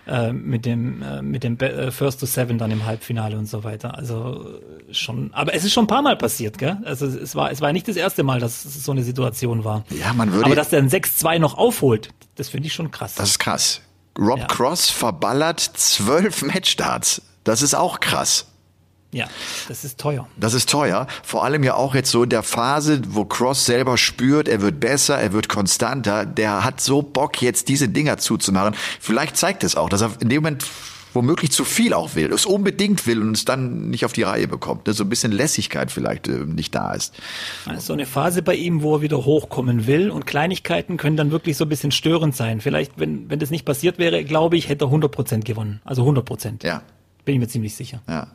[0.04, 3.62] Äh, mit dem äh, mit dem äh, First to Seven dann im Halbfinale und so
[3.62, 3.96] weiter.
[3.96, 6.78] Also äh, schon, aber es ist schon ein paar Mal passiert, gell?
[6.84, 9.84] Also es war es war nicht das erste Mal, dass es so eine Situation war.
[9.90, 10.46] Ja, man würde.
[10.46, 13.14] Aber dass der ein 6-2 noch aufholt, das finde ich schon krass.
[13.14, 13.80] Das ist krass.
[14.18, 14.46] Rob ja.
[14.46, 17.22] Cross verballert zwölf Matchstarts.
[17.44, 18.46] Das ist auch krass.
[19.12, 19.26] Ja,
[19.68, 20.26] das ist teuer.
[20.38, 21.06] Das ist teuer.
[21.22, 24.80] Vor allem ja auch jetzt so in der Phase, wo Cross selber spürt, er wird
[24.80, 26.24] besser, er wird konstanter.
[26.24, 28.74] Der hat so Bock, jetzt diese Dinger zuzumachen.
[29.00, 30.64] Vielleicht zeigt es auch, dass er in dem Moment
[31.14, 34.48] womöglich zu viel auch will, es unbedingt will und es dann nicht auf die Reihe
[34.48, 34.88] bekommt.
[34.88, 37.14] So ein bisschen Lässigkeit vielleicht äh, nicht da ist.
[37.66, 41.30] Also so eine Phase bei ihm, wo er wieder hochkommen will und Kleinigkeiten können dann
[41.30, 42.60] wirklich so ein bisschen störend sein.
[42.60, 45.80] Vielleicht, wenn, wenn das nicht passiert wäre, glaube ich, hätte er 100 Prozent gewonnen.
[45.84, 46.64] Also 100 Prozent.
[46.64, 46.82] Ja.
[47.24, 48.02] Bin ich mir ziemlich sicher.
[48.08, 48.28] Ja.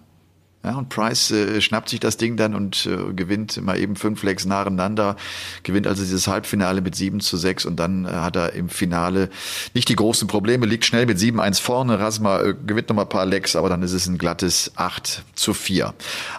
[0.64, 4.24] Ja, und Price äh, schnappt sich das Ding dann und äh, gewinnt mal eben fünf
[4.24, 5.16] Legs nacheinander,
[5.64, 9.30] gewinnt also dieses Halbfinale mit 7 zu 6 und dann äh, hat er im Finale
[9.74, 13.10] nicht die großen Probleme, liegt schnell mit 7-1 vorne, Rasma äh, gewinnt noch mal ein
[13.10, 15.94] paar Legs, aber dann ist es ein glattes 8 zu 4.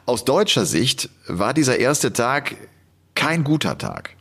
[0.05, 2.57] Aus deutscher Sicht war dieser erste Tag
[3.15, 4.18] kein guter Tag.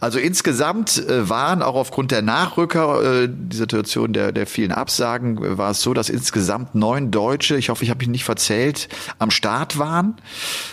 [0.00, 5.42] Also insgesamt äh, waren auch aufgrund der Nachrücker, äh, die Situation der, der vielen Absagen,
[5.42, 8.88] äh, war es so, dass insgesamt neun Deutsche, ich hoffe, ich habe mich nicht verzählt,
[9.18, 10.16] am Start waren.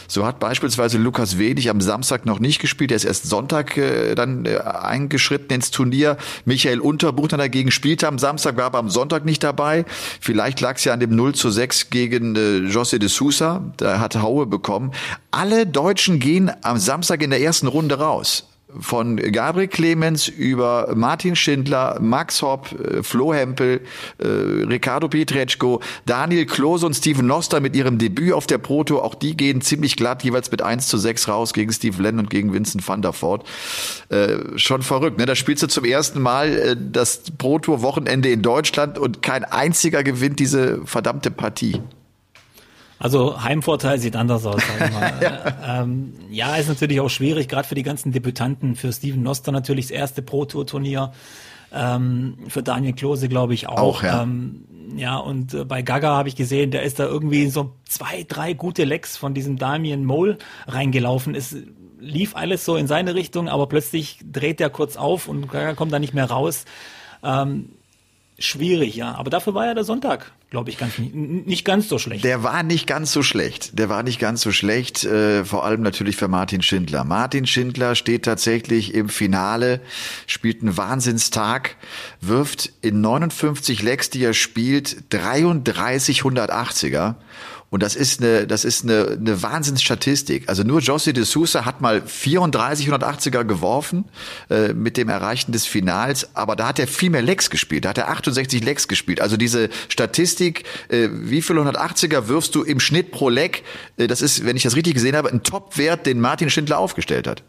[0.08, 3.80] So hat beispielsweise Lukas Wenig am Samstag noch nicht gespielt, er ist erst Sonntag
[4.16, 6.18] dann eingeschritten ins Turnier.
[6.46, 9.86] Michael Unterbuch dann dagegen spielte am Samstag, war aber am Sonntag nicht dabei.
[10.22, 14.16] Vielleicht lag es ja an dem 0 zu 6 gegen José de Sousa, da hat
[14.16, 14.92] Haue bekommen.
[15.32, 21.36] Alle Deutschen gehen am Samstag in der ersten Runde raus von Gabriel Clemens über Martin
[21.36, 23.82] Schindler, Max Hopp, äh, Flo Hempel,
[24.18, 29.00] äh, Ricardo Pietreczko, Daniel Klose und Steven Noster mit ihrem Debüt auf der Proto.
[29.00, 32.30] Auch die gehen ziemlich glatt, jeweils mit 1 zu 6 raus gegen Steve Lennon und
[32.30, 33.48] gegen Vincent van der Voort.
[34.10, 35.26] Äh, schon verrückt, ne?
[35.26, 40.40] Da spielst du zum ersten Mal äh, das Pro-Tour-Wochenende in Deutschland und kein einziger gewinnt
[40.40, 41.82] diese verdammte Partie.
[43.00, 44.62] Also Heimvorteil sieht anders aus.
[44.62, 45.14] Sag ich mal.
[45.22, 45.82] ja.
[45.82, 48.76] Ähm, ja, ist natürlich auch schwierig, gerade für die ganzen Debütanten.
[48.76, 51.12] Für Steven Noster natürlich das erste Pro-Tour-Turnier.
[51.74, 53.78] Ähm, für Daniel Klose glaube ich auch.
[53.78, 54.24] Auch, ja.
[54.24, 58.26] Ähm, ja, und äh, bei Gaga habe ich gesehen, der ist da irgendwie so zwei,
[58.28, 61.34] drei gute Lecks von diesem Damien Mole reingelaufen.
[61.36, 61.56] Es
[62.00, 65.92] lief alles so in seine Richtung, aber plötzlich dreht er kurz auf und Gaga kommt
[65.94, 66.66] da nicht mehr raus.
[67.24, 67.70] Ähm,
[68.38, 69.16] schwierig, ja.
[69.16, 72.24] Aber dafür war ja der Sonntag glaube ich, ganz, nicht ganz so schlecht.
[72.24, 73.80] Der war nicht ganz so schlecht.
[73.80, 77.04] Der war nicht ganz so schlecht, äh, vor allem natürlich für Martin Schindler.
[77.06, 79.82] Martin Schindler steht tatsächlich im Finale,
[80.28, 81.76] spielt einen Wahnsinnstag,
[82.22, 87.16] wirft in 59 Lecks, die er spielt, 33 180er
[87.74, 90.48] und das ist eine, das ist eine, eine Wahnsinnsstatistik.
[90.48, 94.06] Also nur José de Sousa hat mal 34 180er geworfen
[94.52, 97.86] äh, mit dem Erreichen des Finals, aber da hat er viel mehr Lecks gespielt.
[97.86, 99.22] Da hat er 68 Lecks gespielt.
[99.22, 103.64] Also diese Statistik, äh, wie viel 180er wirfst du im Schnitt pro Leck,
[103.98, 107.26] äh, das ist, wenn ich das richtig gesehen habe, ein Top-Wert, den Martin Schindler aufgestellt
[107.26, 107.42] hat.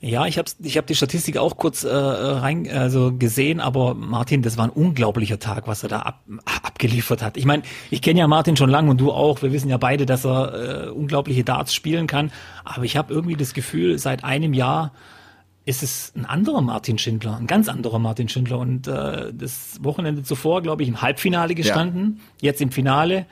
[0.00, 4.42] Ja, ich habe ich hab die Statistik auch kurz äh, rein also gesehen, aber Martin,
[4.42, 7.36] das war ein unglaublicher Tag, was er da ab, abgeliefert hat.
[7.36, 9.42] Ich meine, ich kenne ja Martin schon lange und du auch.
[9.42, 12.30] Wir wissen ja beide, dass er äh, unglaubliche Darts spielen kann.
[12.64, 14.92] Aber ich habe irgendwie das Gefühl, seit einem Jahr
[15.64, 18.58] ist es ein anderer Martin Schindler, ein ganz anderer Martin Schindler.
[18.58, 22.50] Und äh, das Wochenende zuvor, glaube ich, im Halbfinale gestanden, ja.
[22.50, 23.26] jetzt im Finale.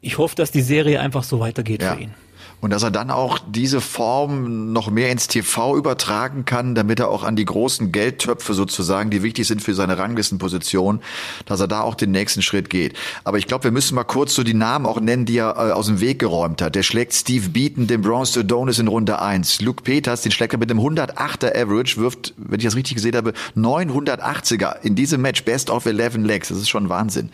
[0.00, 1.94] Ich hoffe, dass die Serie einfach so weitergeht ja.
[1.94, 2.14] für ihn.
[2.62, 7.08] Und dass er dann auch diese Form noch mehr ins TV übertragen kann, damit er
[7.08, 11.00] auch an die großen Geldtöpfe sozusagen, die wichtig sind für seine Ranglistenposition,
[11.44, 12.94] dass er da auch den nächsten Schritt geht.
[13.24, 15.72] Aber ich glaube, wir müssen mal kurz so die Namen auch nennen, die er äh,
[15.72, 16.76] aus dem Weg geräumt hat.
[16.76, 19.60] Der schlägt Steve Beaton, den Bronze Adonis in Runde 1.
[19.60, 23.16] Luke Peters, den schlägt er mit einem 108er Average, wirft, wenn ich das richtig gesehen
[23.16, 26.50] habe, 980er in diesem Match, Best of 11 Legs.
[26.50, 27.30] Das ist schon Wahnsinn.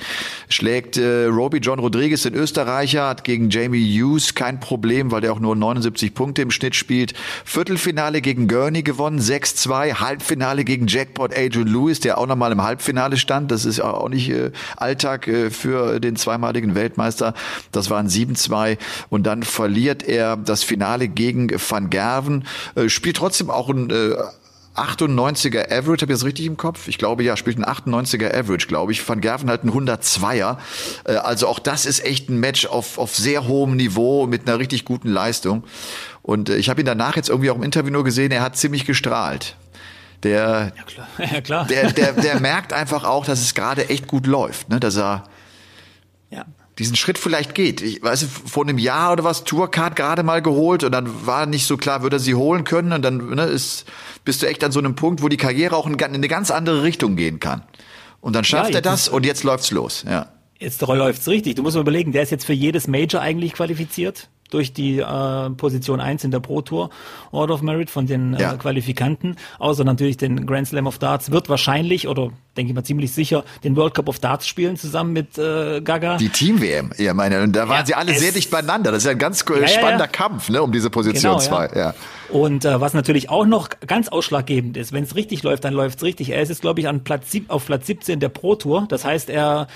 [0.48, 5.22] Schlägt äh, Roby John Rodriguez, den Österreicher, hat gegen Jamie Hughes kein Problem, weil weil
[5.22, 7.12] der auch nur 79 Punkte im Schnitt spielt.
[7.44, 9.94] Viertelfinale gegen Gurney gewonnen, 6-2.
[9.94, 13.50] Halbfinale gegen Jackpot Adrian Lewis, der auch nochmal im Halbfinale stand.
[13.50, 17.34] Das ist auch nicht äh, Alltag äh, für den zweimaligen Weltmeister.
[17.72, 18.78] Das waren 7-2.
[19.08, 22.44] Und dann verliert er das Finale gegen Van Gerven.
[22.76, 24.14] Äh, spielt trotzdem auch ein äh,
[24.78, 26.88] 98er Average, habe ich das richtig im Kopf?
[26.88, 29.06] Ich glaube ja, spielt ein 98er Average, glaube ich.
[29.08, 30.58] Van Gerven halt ein 102er.
[31.04, 34.58] Äh, also auch das ist echt ein Match auf, auf sehr hohem Niveau mit einer
[34.58, 35.64] richtig guten Leistung.
[36.22, 38.56] Und äh, ich habe ihn danach jetzt irgendwie auch im Interview nur gesehen, er hat
[38.56, 39.56] ziemlich gestrahlt.
[40.22, 41.08] Der, ja, klar.
[41.32, 41.66] Ja, klar.
[41.66, 44.80] Der, der, der merkt einfach auch, dass es gerade echt gut läuft, ne?
[44.80, 45.24] dass er
[46.30, 46.44] ja
[46.78, 47.82] diesen Schritt vielleicht geht.
[47.82, 51.66] Ich weiß, vor einem Jahr oder was Tourcard gerade mal geholt und dann war nicht
[51.66, 53.84] so klar, würde er sie holen können und dann ne, ist,
[54.24, 56.82] bist du echt an so einem Punkt, wo die Karriere auch in eine ganz andere
[56.82, 57.62] Richtung gehen kann.
[58.20, 60.04] Und dann schafft ja, er das und jetzt läuft's los.
[60.08, 60.32] Ja.
[60.58, 61.54] Jetzt läuft's richtig.
[61.54, 65.50] Du musst mal überlegen, der ist jetzt für jedes Major eigentlich qualifiziert durch die äh,
[65.50, 66.90] Position 1 in der Pro Tour
[67.30, 68.56] Order of Merit von den äh, ja.
[68.56, 73.12] Qualifikanten, außer natürlich den Grand Slam of Darts, wird wahrscheinlich oder denke ich mal ziemlich
[73.12, 76.16] sicher den World Cup of Darts spielen zusammen mit äh, Gaga.
[76.16, 78.90] Die Team-WM, ja meine, und da waren ja, sie alle sehr dicht beieinander.
[78.90, 81.68] Das ist ja ein ganz ja, spannender Kampf ne, um diese Position 2.
[81.68, 81.94] Genau, ja.
[82.30, 85.98] Und äh, was natürlich auch noch ganz ausschlaggebend ist, wenn es richtig läuft, dann läuft
[85.98, 86.30] es richtig.
[86.30, 88.86] Er ist jetzt, glaube ich, an Platz, auf Platz 17 der Pro Tour.
[88.88, 89.68] Das heißt, er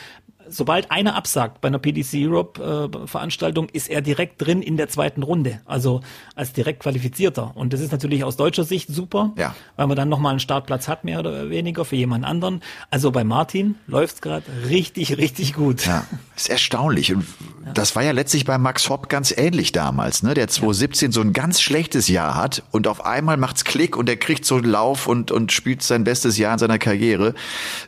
[0.53, 4.89] sobald einer absagt bei einer PDC Europe äh, Veranstaltung, ist er direkt drin in der
[4.89, 6.01] zweiten Runde, also
[6.35, 7.53] als direkt qualifizierter.
[7.57, 9.55] Und das ist natürlich aus deutscher Sicht super, ja.
[9.77, 12.63] weil man dann nochmal einen Startplatz hat, mehr oder weniger für jemand anderen.
[12.91, 15.87] Also bei Martin läuft's gerade richtig, richtig gut.
[15.87, 17.15] Ja, ist erstaunlich.
[17.15, 17.27] Und
[17.75, 20.35] das war ja letztlich bei Max Hopp ganz ähnlich damals, ne?
[20.35, 21.13] Der 2017 ja.
[21.13, 24.57] so ein ganz schlechtes Jahr hat und auf einmal macht's Klick und er kriegt so
[24.57, 27.35] einen Lauf und, und spielt sein bestes Jahr in seiner Karriere.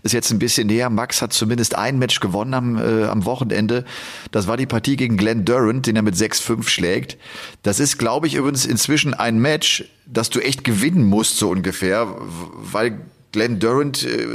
[0.02, 0.90] Ist jetzt ein bisschen näher.
[0.90, 3.84] Max hat zumindest ein Match gewonnen am, äh, am Wochenende.
[4.30, 7.18] Das war die Partie gegen Glenn Durant, den er mit 6-5 schlägt.
[7.62, 12.14] Das ist, glaube ich, übrigens inzwischen ein Match, das du echt gewinnen musst, so ungefähr,
[12.56, 13.00] weil
[13.32, 14.26] Glenn Durant, äh,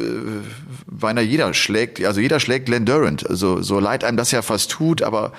[0.88, 3.30] beinahe jeder schlägt, also jeder schlägt Glenn Durant.
[3.30, 5.32] Also so leid einem das ja fast tut, aber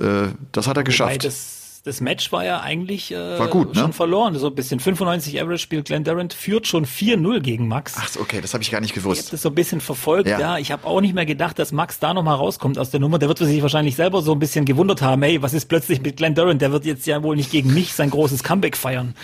[0.00, 1.59] äh, das hat er geschafft das
[2.00, 3.80] Match war ja eigentlich äh, war gut, ne?
[3.80, 4.36] schon verloren.
[4.36, 7.94] So ein bisschen 95 Average spielt Glenn Durant, führt schon 4-0 gegen Max.
[7.96, 9.20] Ach, okay, das habe ich gar nicht gewusst.
[9.20, 10.38] Ich habe das so ein bisschen verfolgt, ja.
[10.38, 10.58] ja.
[10.58, 13.18] Ich habe auch nicht mehr gedacht, dass Max da nochmal rauskommt aus der Nummer.
[13.18, 16.16] Der wird sich wahrscheinlich selber so ein bisschen gewundert haben, hey, was ist plötzlich mit
[16.16, 16.60] Glenn Durant?
[16.60, 19.14] Der wird jetzt ja wohl nicht gegen mich sein großes Comeback feiern.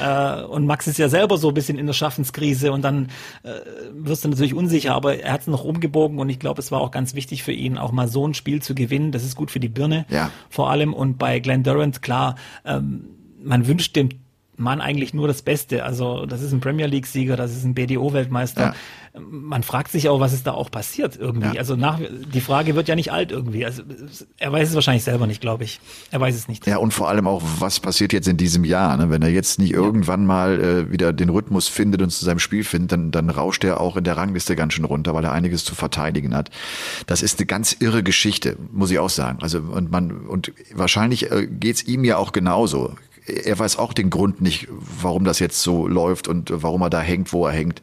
[0.00, 3.08] Äh, und Max ist ja selber so ein bisschen in der Schaffenskrise und dann
[3.42, 3.50] äh,
[3.92, 6.80] wirst du natürlich unsicher, aber er hat es noch umgebogen und ich glaube, es war
[6.80, 9.12] auch ganz wichtig für ihn, auch mal so ein Spiel zu gewinnen.
[9.12, 10.30] Das ist gut für die Birne ja.
[10.48, 10.94] vor allem.
[10.94, 13.04] Und bei Glenn Durant, klar, ähm,
[13.42, 14.10] man wünscht dem
[14.56, 15.84] Mann eigentlich nur das Beste.
[15.84, 18.60] Also das ist ein Premier League-Sieger, das ist ein BDO-Weltmeister.
[18.60, 18.74] Ja
[19.18, 21.54] man fragt sich auch, was ist da auch passiert irgendwie.
[21.54, 21.60] Ja.
[21.60, 23.64] Also nach, die Frage wird ja nicht alt irgendwie.
[23.64, 23.82] Also
[24.38, 25.80] er weiß es wahrscheinlich selber nicht, glaube ich.
[26.10, 26.66] Er weiß es nicht.
[26.66, 28.96] Ja, und vor allem auch, was passiert jetzt in diesem Jahr?
[28.96, 29.10] Ne?
[29.10, 29.78] Wenn er jetzt nicht ja.
[29.78, 33.64] irgendwann mal äh, wieder den Rhythmus findet und zu seinem Spiel findet, dann, dann rauscht
[33.64, 36.50] er auch in der Rangliste ganz schön runter, weil er einiges zu verteidigen hat.
[37.06, 39.38] Das ist eine ganz irre Geschichte, muss ich auch sagen.
[39.40, 42.92] Also und man und wahrscheinlich äh, geht's ihm ja auch genauso
[43.26, 47.00] er weiß auch den Grund nicht, warum das jetzt so läuft und warum er da
[47.00, 47.82] hängt, wo er hängt.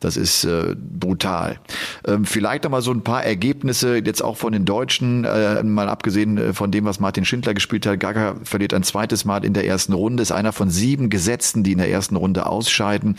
[0.00, 1.58] Das ist äh, brutal.
[2.06, 5.88] Ähm, vielleicht noch mal so ein paar Ergebnisse jetzt auch von den Deutschen, äh, mal
[5.88, 7.98] abgesehen äh, von dem, was Martin Schindler gespielt hat.
[7.98, 11.72] Gaga verliert ein zweites Mal in der ersten Runde, ist einer von sieben Gesetzten, die
[11.72, 13.16] in der ersten Runde ausscheiden.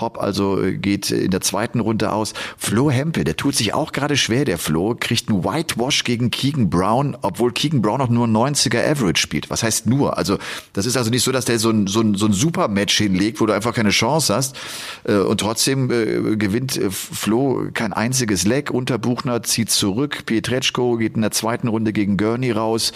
[0.00, 2.34] Hopp also äh, geht in der zweiten Runde aus.
[2.58, 6.70] Flo Hempel, der tut sich auch gerade schwer, der Flo, kriegt einen Whitewash gegen Keegan
[6.70, 9.48] Brown, obwohl Keegan Brown auch nur 90er Average spielt.
[9.48, 10.18] Was heißt nur?
[10.18, 10.38] Also
[10.72, 13.40] das ist also nicht so, dass der so ein, so ein, so ein Super-Match hinlegt,
[13.40, 14.56] wo du einfach keine Chance hast
[15.04, 18.70] äh, und trotzdem äh, gewinnt äh, Flo kein einziges Leck.
[18.70, 20.24] Unterbuchner zieht zurück.
[20.26, 22.92] Pietreczko geht in der zweiten Runde gegen Gurney raus.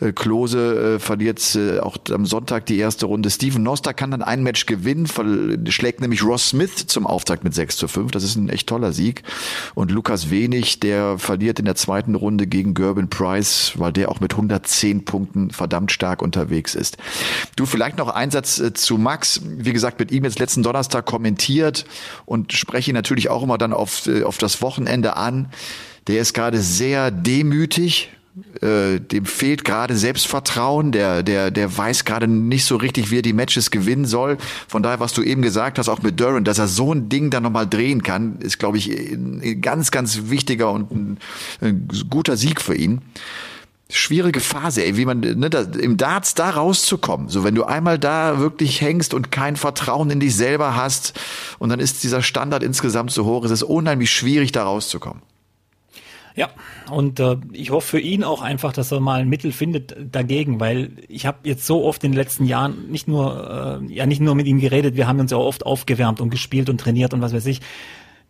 [0.00, 1.34] Äh, Klose äh, verliert
[1.80, 3.30] auch am Sonntag die erste Runde.
[3.30, 5.08] Steven Noster kann dann ein Match gewinnen,
[5.68, 8.10] schlägt nämlich Ross Smith zum Auftakt mit 6 zu 5.
[8.12, 9.22] Das ist ein echt toller Sieg.
[9.74, 14.20] Und Lukas Wenig, der verliert in der zweiten Runde gegen Gerben Price, weil der auch
[14.20, 16.96] mit 110 Punkten verdammt stark unterwegs ist.
[17.56, 19.40] Du vielleicht noch Einsatz zu Max.
[19.44, 21.84] Wie gesagt, mit ihm jetzt letzten Donnerstag kommentiert
[22.26, 25.48] und spreche ihn natürlich auch immer dann auf, äh, auf das Wochenende an.
[26.06, 28.10] Der ist gerade sehr demütig,
[28.60, 33.22] äh, dem fehlt gerade Selbstvertrauen, der, der, der weiß gerade nicht so richtig, wie er
[33.22, 34.38] die Matches gewinnen soll.
[34.66, 37.30] Von daher, was du eben gesagt hast, auch mit Durant, dass er so ein Ding
[37.30, 41.18] dann nochmal drehen kann, ist, glaube ich, ein ganz, ganz wichtiger und ein,
[41.60, 43.02] ein guter Sieg für ihn
[43.94, 47.28] schwierige Phase, ey, wie man ne, da, im Darts da rauszukommen.
[47.28, 51.18] So, wenn du einmal da wirklich hängst und kein Vertrauen in dich selber hast
[51.58, 55.22] und dann ist dieser Standard insgesamt so hoch, ist es unheimlich schwierig, da rauszukommen.
[56.36, 56.48] Ja,
[56.90, 60.58] und äh, ich hoffe für ihn auch einfach, dass er mal ein Mittel findet dagegen,
[60.58, 64.20] weil ich habe jetzt so oft in den letzten Jahren nicht nur äh, ja nicht
[64.20, 67.14] nur mit ihm geredet, wir haben uns ja auch oft aufgewärmt und gespielt und trainiert
[67.14, 67.60] und was weiß ich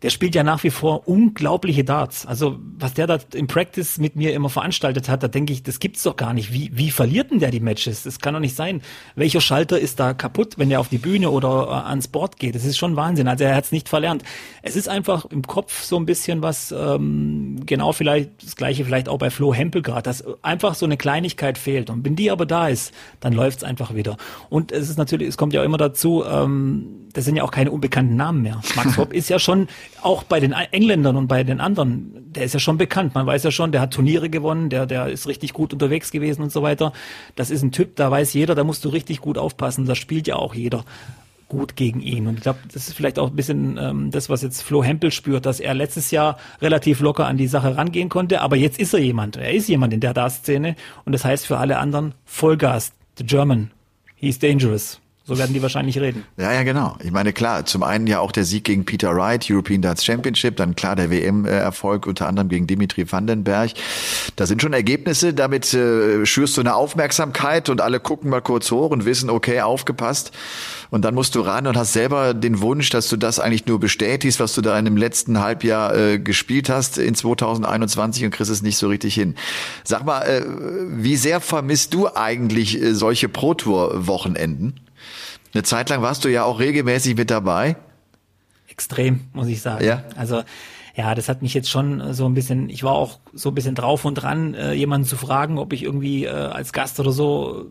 [0.01, 2.25] der spielt ja nach wie vor unglaubliche Darts.
[2.25, 5.79] Also was der da im Practice mit mir immer veranstaltet hat, da denke ich, das
[5.79, 6.51] gibt's doch gar nicht.
[6.51, 8.03] Wie, wie verliert denn der die Matches?
[8.03, 8.81] Das kann doch nicht sein.
[9.15, 12.55] Welcher Schalter ist da kaputt, wenn der auf die Bühne oder äh, ans Board geht?
[12.55, 13.27] Das ist schon Wahnsinn.
[13.27, 14.23] Also er hat's nicht verlernt.
[14.61, 19.07] Es ist einfach im Kopf so ein bisschen was, ähm, genau vielleicht das gleiche vielleicht
[19.07, 21.89] auch bei Flo Hempel gerade, dass einfach so eine Kleinigkeit fehlt.
[21.89, 24.17] Und wenn die aber da ist, dann läuft's einfach wieder.
[24.49, 27.51] Und es ist natürlich, es kommt ja auch immer dazu, ähm, das sind ja auch
[27.51, 28.61] keine unbekannten Namen mehr.
[28.75, 29.67] Max Hopp ist ja schon
[30.01, 33.15] auch bei den Engländern und bei den anderen, der ist ja schon bekannt.
[33.15, 36.41] Man weiß ja schon, der hat Turniere gewonnen, der, der ist richtig gut unterwegs gewesen
[36.41, 36.93] und so weiter.
[37.35, 39.85] Das ist ein Typ, da weiß jeder, da musst du richtig gut aufpassen.
[39.85, 40.85] Da spielt ja auch jeder
[41.47, 42.27] gut gegen ihn.
[42.27, 45.11] Und ich glaube, das ist vielleicht auch ein bisschen ähm, das, was jetzt Flo Hempel
[45.11, 48.41] spürt, dass er letztes Jahr relativ locker an die Sache rangehen konnte.
[48.41, 49.37] Aber jetzt ist er jemand.
[49.37, 50.75] Er ist jemand in der Da-Szene.
[51.05, 52.93] Und das heißt für alle anderen Vollgas.
[53.17, 53.71] The German.
[54.15, 54.99] He's dangerous.
[55.27, 56.23] So werden die wahrscheinlich reden.
[56.37, 56.97] Ja, ja, genau.
[57.03, 60.55] Ich meine, klar, zum einen ja auch der Sieg gegen Peter Wright, European Darts Championship,
[60.57, 63.71] dann klar der WM-Erfolg unter anderem gegen Dimitri Vandenberg.
[64.35, 68.69] Da sind schon Ergebnisse, damit äh, schürst du eine Aufmerksamkeit und alle gucken mal kurz
[68.69, 70.31] hoch und wissen, okay, aufgepasst.
[70.91, 73.79] Und dann musst du ran und hast selber den Wunsch, dass du das eigentlich nur
[73.79, 78.51] bestätigst, was du da in dem letzten Halbjahr äh, gespielt hast in 2021 und kriegst
[78.51, 79.33] es nicht so richtig hin.
[79.83, 80.43] Sag mal, äh,
[80.87, 84.84] wie sehr vermisst du eigentlich äh, solche Pro-Tour-Wochenenden?
[85.55, 87.77] Eine Zeit lang warst du ja auch regelmäßig mit dabei.
[88.67, 89.85] Extrem, muss ich sagen.
[89.85, 90.03] Ja.
[90.17, 90.43] Also
[90.95, 93.73] ja, das hat mich jetzt schon so ein bisschen, ich war auch so ein bisschen
[93.73, 97.67] drauf und dran, äh, jemanden zu fragen, ob ich irgendwie äh, als Gast oder so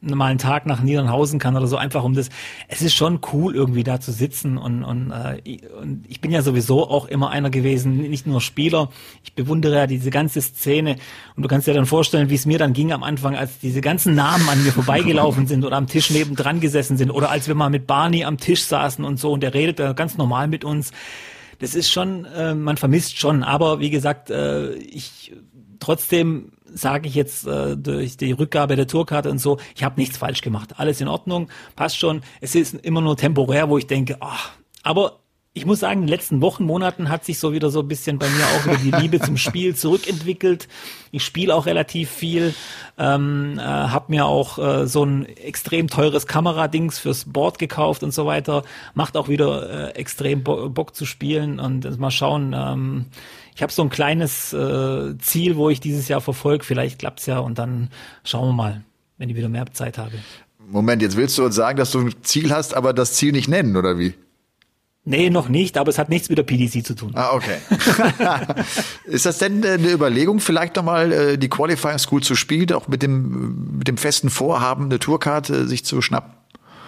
[0.00, 2.28] mal einen Tag nach Niedernhausen kann oder so, einfach um das.
[2.68, 6.42] Es ist schon cool, irgendwie da zu sitzen und, und, äh, und ich bin ja
[6.42, 8.90] sowieso auch immer einer gewesen, nicht nur Spieler.
[9.24, 10.96] Ich bewundere ja diese ganze Szene
[11.36, 13.80] und du kannst dir dann vorstellen, wie es mir dann ging am Anfang, als diese
[13.80, 17.54] ganzen Namen an mir vorbeigelaufen sind oder am Tisch nebendran gesessen sind oder als wir
[17.54, 20.64] mal mit Barney am Tisch saßen und so und der redet da ganz normal mit
[20.64, 20.92] uns.
[21.60, 25.32] Das ist schon, äh, man vermisst schon, aber wie gesagt, äh, ich
[25.78, 30.16] trotzdem sage ich jetzt äh, durch die Rückgabe der Tourkarte und so, ich habe nichts
[30.16, 30.74] falsch gemacht.
[30.78, 32.22] Alles in Ordnung, passt schon.
[32.40, 34.50] Es ist immer nur temporär, wo ich denke, ach,
[34.82, 35.22] aber
[35.54, 38.18] ich muss sagen, in den letzten Wochen, Monaten hat sich so wieder so ein bisschen
[38.18, 40.66] bei mir auch wieder die Liebe zum Spiel zurückentwickelt.
[41.10, 42.54] Ich spiele auch relativ viel,
[42.96, 48.14] ähm, äh, habe mir auch äh, so ein extrem teures Kameradings fürs Board gekauft und
[48.14, 48.62] so weiter.
[48.94, 52.54] Macht auch wieder äh, extrem Bo Bock zu spielen und mal schauen.
[52.56, 53.06] Ähm,
[53.54, 56.64] ich habe so ein kleines äh, Ziel, wo ich dieses Jahr verfolge.
[56.64, 57.90] Vielleicht klappt's ja und dann
[58.24, 58.84] schauen wir mal,
[59.18, 60.12] wenn ich wieder mehr Zeit habe.
[60.58, 63.48] Moment, jetzt willst du uns sagen, dass du ein Ziel hast, aber das Ziel nicht
[63.48, 64.14] nennen, oder wie?
[65.04, 67.10] Nee, noch nicht, aber es hat nichts mit der PDC zu tun.
[67.14, 67.56] Ah, okay.
[69.04, 73.02] ist das denn eine Überlegung, vielleicht nochmal äh, die Qualifying School zu spielen, auch mit
[73.02, 76.32] dem, mit dem festen Vorhaben, eine Tourkarte sich zu schnappen?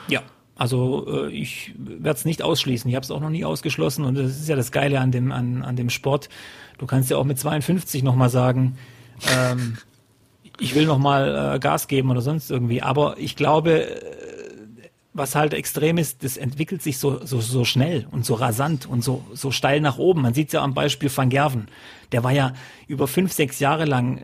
[0.07, 0.23] Ja,
[0.57, 2.89] also äh, ich werde es nicht ausschließen.
[2.89, 5.33] Ich habe es auch noch nie ausgeschlossen und das ist ja das Geile an dem
[5.33, 6.29] an, an dem Sport.
[6.79, 8.77] Du kannst ja auch mit 52 noch mal sagen,
[9.33, 9.79] ähm,
[10.61, 12.83] ich will noch mal äh, Gas geben oder sonst irgendwie.
[12.83, 14.01] Aber ich glaube, äh,
[15.13, 19.03] was halt extrem ist, das entwickelt sich so so so schnell und so rasant und
[19.03, 20.23] so so steil nach oben.
[20.23, 21.67] Man sieht ja am Beispiel Van Gerven.
[22.13, 22.53] Der war ja
[22.87, 24.23] über fünf sechs Jahre lang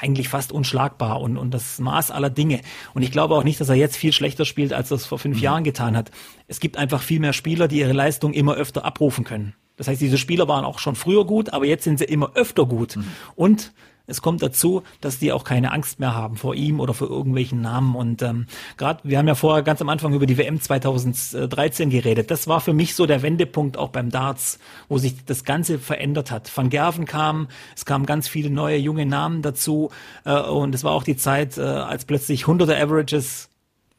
[0.00, 2.60] eigentlich fast unschlagbar und, und das Maß aller Dinge.
[2.94, 5.18] Und ich glaube auch nicht, dass er jetzt viel schlechter spielt, als er es vor
[5.18, 5.42] fünf mhm.
[5.42, 6.10] Jahren getan hat.
[6.46, 9.54] Es gibt einfach viel mehr Spieler, die ihre Leistung immer öfter abrufen können.
[9.76, 12.66] Das heißt, diese Spieler waren auch schon früher gut, aber jetzt sind sie immer öfter
[12.66, 12.96] gut.
[12.96, 13.04] Mhm.
[13.36, 13.72] Und
[14.08, 17.60] es kommt dazu, dass die auch keine Angst mehr haben vor ihm oder vor irgendwelchen
[17.60, 17.94] Namen.
[17.94, 22.30] Und ähm, gerade, wir haben ja vorher ganz am Anfang über die WM 2013 geredet.
[22.30, 26.30] Das war für mich so der Wendepunkt auch beim Darts, wo sich das Ganze verändert
[26.30, 26.50] hat.
[26.56, 29.90] Van Gerven kam, es kamen ganz viele neue junge Namen dazu
[30.24, 33.47] äh, und es war auch die Zeit, äh, als plötzlich hunderte Averages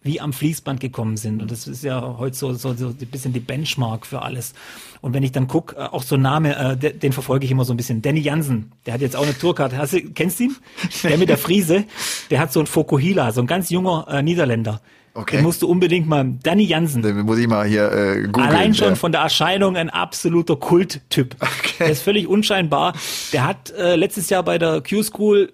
[0.01, 1.41] wie am Fließband gekommen sind.
[1.41, 4.53] Und das ist ja heute so, so, so ein bisschen die Benchmark für alles.
[5.01, 7.51] Und wenn ich dann gucke, äh, auch so ein Name, äh, den, den verfolge ich
[7.51, 8.01] immer so ein bisschen.
[8.01, 9.77] Danny Jansen, der hat jetzt auch eine Tourkarte.
[9.77, 10.55] Hast du, kennst du ihn?
[11.03, 11.83] Der mit der Friese,
[12.29, 14.81] der hat so ein Fokuhila, so ein ganz junger äh, Niederländer.
[15.13, 15.37] Okay.
[15.37, 17.01] Den musst du unbedingt mal, Danny Jansen.
[17.01, 18.47] Den muss ich mal hier äh, googeln.
[18.47, 18.95] Allein schon ja.
[18.95, 21.35] von der Erscheinung ein absoluter Kulttyp.
[21.39, 21.73] Okay.
[21.79, 22.93] Der ist völlig unscheinbar.
[23.33, 25.51] Der hat äh, letztes Jahr bei der Q-School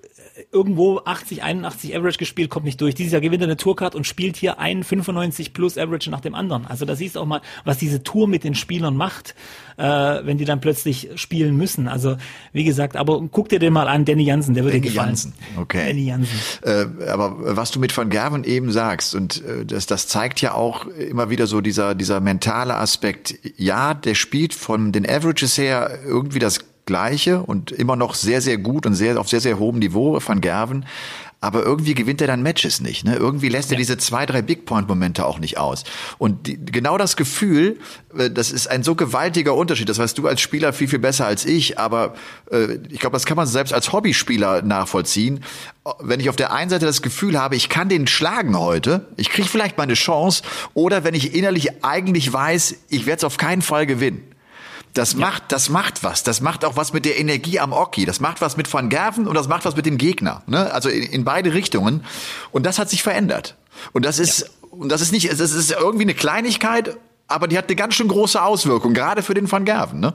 [0.52, 2.94] irgendwo 80, 81 Average gespielt, kommt nicht durch.
[2.94, 6.36] Dieses Jahr gewinnt er eine Tourcard und spielt hier einen 95 plus Average nach dem
[6.36, 6.66] anderen.
[6.66, 9.34] Also da siehst du auch mal, was diese Tour mit den Spielern macht,
[9.78, 11.88] äh, wenn die dann plötzlich spielen müssen.
[11.88, 12.18] Also
[12.52, 15.10] wie gesagt, aber guck dir den mal an, Danny Jansen, der würde dir gefallen.
[15.10, 15.34] Jansen.
[15.58, 15.88] Okay.
[15.88, 16.40] Danny Jansen.
[16.64, 20.54] Äh, aber was du mit Van Gerven eben sagst, und äh, das, das zeigt ja
[20.54, 23.36] auch immer wieder so dieser, dieser mentale Aspekt.
[23.56, 28.58] Ja, der spielt von den Averages her irgendwie das Gleiche und immer noch sehr, sehr
[28.58, 30.86] gut und sehr auf sehr, sehr hohem Niveau Van Gerven.
[31.42, 33.06] Aber irgendwie gewinnt er dann Matches nicht.
[33.06, 33.18] Ne?
[33.18, 35.84] Irgendwie lässt er diese zwei, drei Big Point-Momente auch nicht aus.
[36.18, 37.78] Und die, genau das Gefühl,
[38.18, 39.88] äh, das ist ein so gewaltiger Unterschied.
[39.88, 41.78] Das weißt du als Spieler viel, viel besser als ich.
[41.78, 42.16] Aber
[42.50, 45.44] äh, ich glaube, das kann man selbst als Hobbyspieler nachvollziehen.
[46.00, 49.30] Wenn ich auf der einen Seite das Gefühl habe, ich kann den schlagen heute, ich
[49.30, 50.42] kriege vielleicht mal eine Chance,
[50.74, 54.35] oder wenn ich innerlich eigentlich weiß, ich werde es auf keinen Fall gewinnen.
[54.96, 55.20] Das ja.
[55.20, 56.24] macht, das macht was.
[56.24, 58.06] Das macht auch was mit der Energie am Oki.
[58.06, 60.42] Das macht was mit Van Gerven und das macht was mit dem Gegner.
[60.48, 60.74] Ne?
[60.74, 62.04] Also in, in beide Richtungen.
[62.52, 63.56] Und das hat sich verändert.
[63.92, 64.48] Und das ist, ja.
[64.72, 68.08] und das ist nicht, das ist irgendwie eine Kleinigkeit, aber die hat eine ganz schön
[68.08, 70.14] große Auswirkung, gerade für den Van Gerven, ne?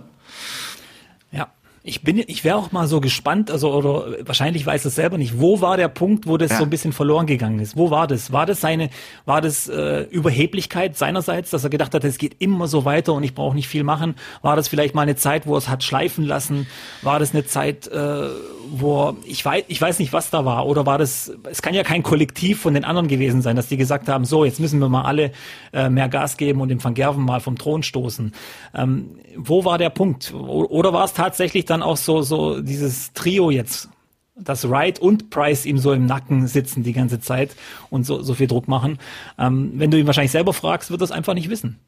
[1.82, 5.40] Ich bin, ich wäre auch mal so gespannt, also oder wahrscheinlich weiß es selber nicht.
[5.40, 6.58] Wo war der Punkt, wo das ja.
[6.58, 7.74] so ein bisschen verloren gegangen ist?
[7.74, 8.32] Wo war das?
[8.32, 8.90] War das seine,
[9.24, 13.24] war das äh, Überheblichkeit seinerseits, dass er gedacht hat, es geht immer so weiter und
[13.24, 14.16] ich brauche nicht viel machen?
[14.42, 16.66] War das vielleicht mal eine Zeit, wo er es hat schleifen lassen?
[17.00, 18.28] War das eine Zeit, äh,
[18.68, 20.66] wo er, ich weiß, ich weiß nicht, was da war?
[20.66, 21.32] Oder war das?
[21.50, 24.44] Es kann ja kein Kollektiv von den anderen gewesen sein, dass die gesagt haben, so
[24.44, 25.32] jetzt müssen wir mal alle
[25.72, 28.32] äh, mehr Gas geben und den Van Gerven mal vom Thron stoßen.
[28.74, 30.34] Ähm, wo war der Punkt?
[30.34, 33.88] Oder war es tatsächlich dann auch so, so dieses Trio jetzt,
[34.36, 37.54] dass Wright und Price ihm so im Nacken sitzen die ganze Zeit
[37.90, 38.98] und so, so viel Druck machen.
[39.38, 41.78] Ähm, wenn du ihn wahrscheinlich selber fragst, wird das einfach nicht wissen.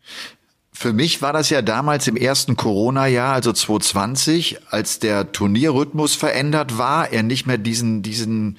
[0.75, 6.79] Für mich war das ja damals im ersten Corona-Jahr, also 2020, als der Turnierrhythmus verändert
[6.79, 8.59] war, er nicht mehr diesen, diesen,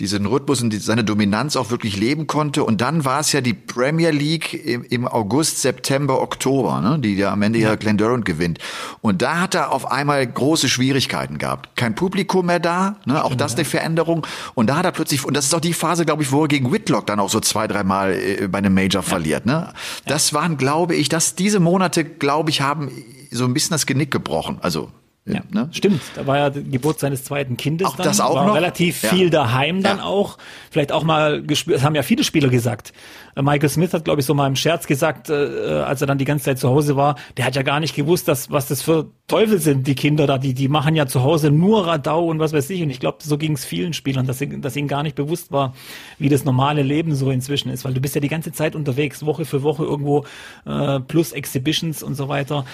[0.00, 2.64] diesen Rhythmus und die, seine Dominanz auch wirklich leben konnte.
[2.64, 7.14] Und dann war es ja die Premier League im, im August, September, Oktober, ne, die
[7.14, 8.58] ja am Ende ja Glenn Durant gewinnt.
[9.02, 11.76] Und da hat er auf einmal große Schwierigkeiten gehabt.
[11.76, 14.26] Kein Publikum mehr da, ne, auch das eine Veränderung.
[14.54, 16.48] Und da hat er plötzlich, und das ist auch die Phase, glaube ich, wo er
[16.48, 19.08] gegen Whitlock dann auch so zwei, dreimal äh, bei einem Major ja.
[19.08, 19.46] verliert.
[19.46, 19.72] Ne?
[20.06, 22.90] Das waren, glaube ich, dass diese Monate, glaube ich, haben
[23.30, 24.58] so ein bisschen das Genick gebrochen.
[24.60, 24.90] Also
[25.26, 25.68] ja, ne?
[25.72, 28.54] Stimmt, da war ja die Geburt seines zweiten Kindes auch dann, das auch war noch?
[28.54, 29.08] relativ ja.
[29.08, 30.04] viel daheim dann ja.
[30.04, 30.36] auch.
[30.70, 32.92] Vielleicht auch mal gespielt, das haben ja viele Spieler gesagt.
[33.34, 36.06] Äh, Michael Smith hat, glaube ich, so mal im Scherz gesagt, äh, äh, als er
[36.06, 38.68] dann die ganze Zeit zu Hause war, der hat ja gar nicht gewusst, dass, was
[38.68, 42.26] das für Teufel sind, die Kinder da, die, die machen ja zu Hause nur Radau
[42.26, 42.82] und was weiß ich.
[42.82, 45.72] Und ich glaube, so ging es vielen Spielern, dass, dass ihnen gar nicht bewusst war,
[46.18, 47.86] wie das normale Leben so inzwischen ist.
[47.86, 50.26] Weil du bist ja die ganze Zeit unterwegs, Woche für Woche irgendwo,
[50.66, 52.66] äh, plus Exhibitions und so weiter.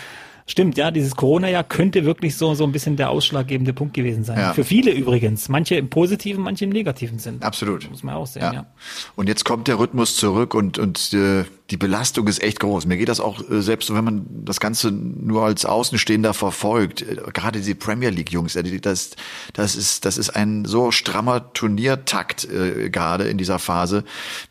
[0.51, 4.37] Stimmt, ja, dieses Corona-Jahr könnte wirklich so, so ein bisschen der ausschlaggebende Punkt gewesen sein.
[4.37, 4.53] Ja.
[4.53, 5.49] Für viele übrigens.
[5.49, 7.37] Manche im positiven, manche im negativen Sinn.
[7.41, 7.89] Absolut.
[7.89, 8.53] Muss man auch sehen, ja.
[8.53, 8.67] ja.
[9.15, 12.87] Und jetzt kommt der Rhythmus zurück und, und äh, die Belastung ist echt groß.
[12.87, 17.03] Mir geht das auch äh, selbst so, wenn man das Ganze nur als Außenstehender verfolgt.
[17.03, 19.11] Äh, gerade die Premier League-Jungs, äh, das,
[19.53, 24.03] das, ist, das ist ein so strammer Turniertakt äh, gerade in dieser Phase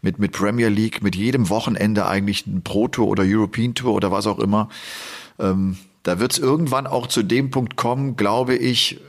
[0.02, 4.28] mit, mit Premier League, mit jedem Wochenende eigentlich ein Pro-Tour oder European Tour oder was
[4.28, 4.70] auch immer.
[5.40, 5.76] Ähm,
[6.10, 9.00] da wird es irgendwann auch zu dem Punkt kommen, glaube ich,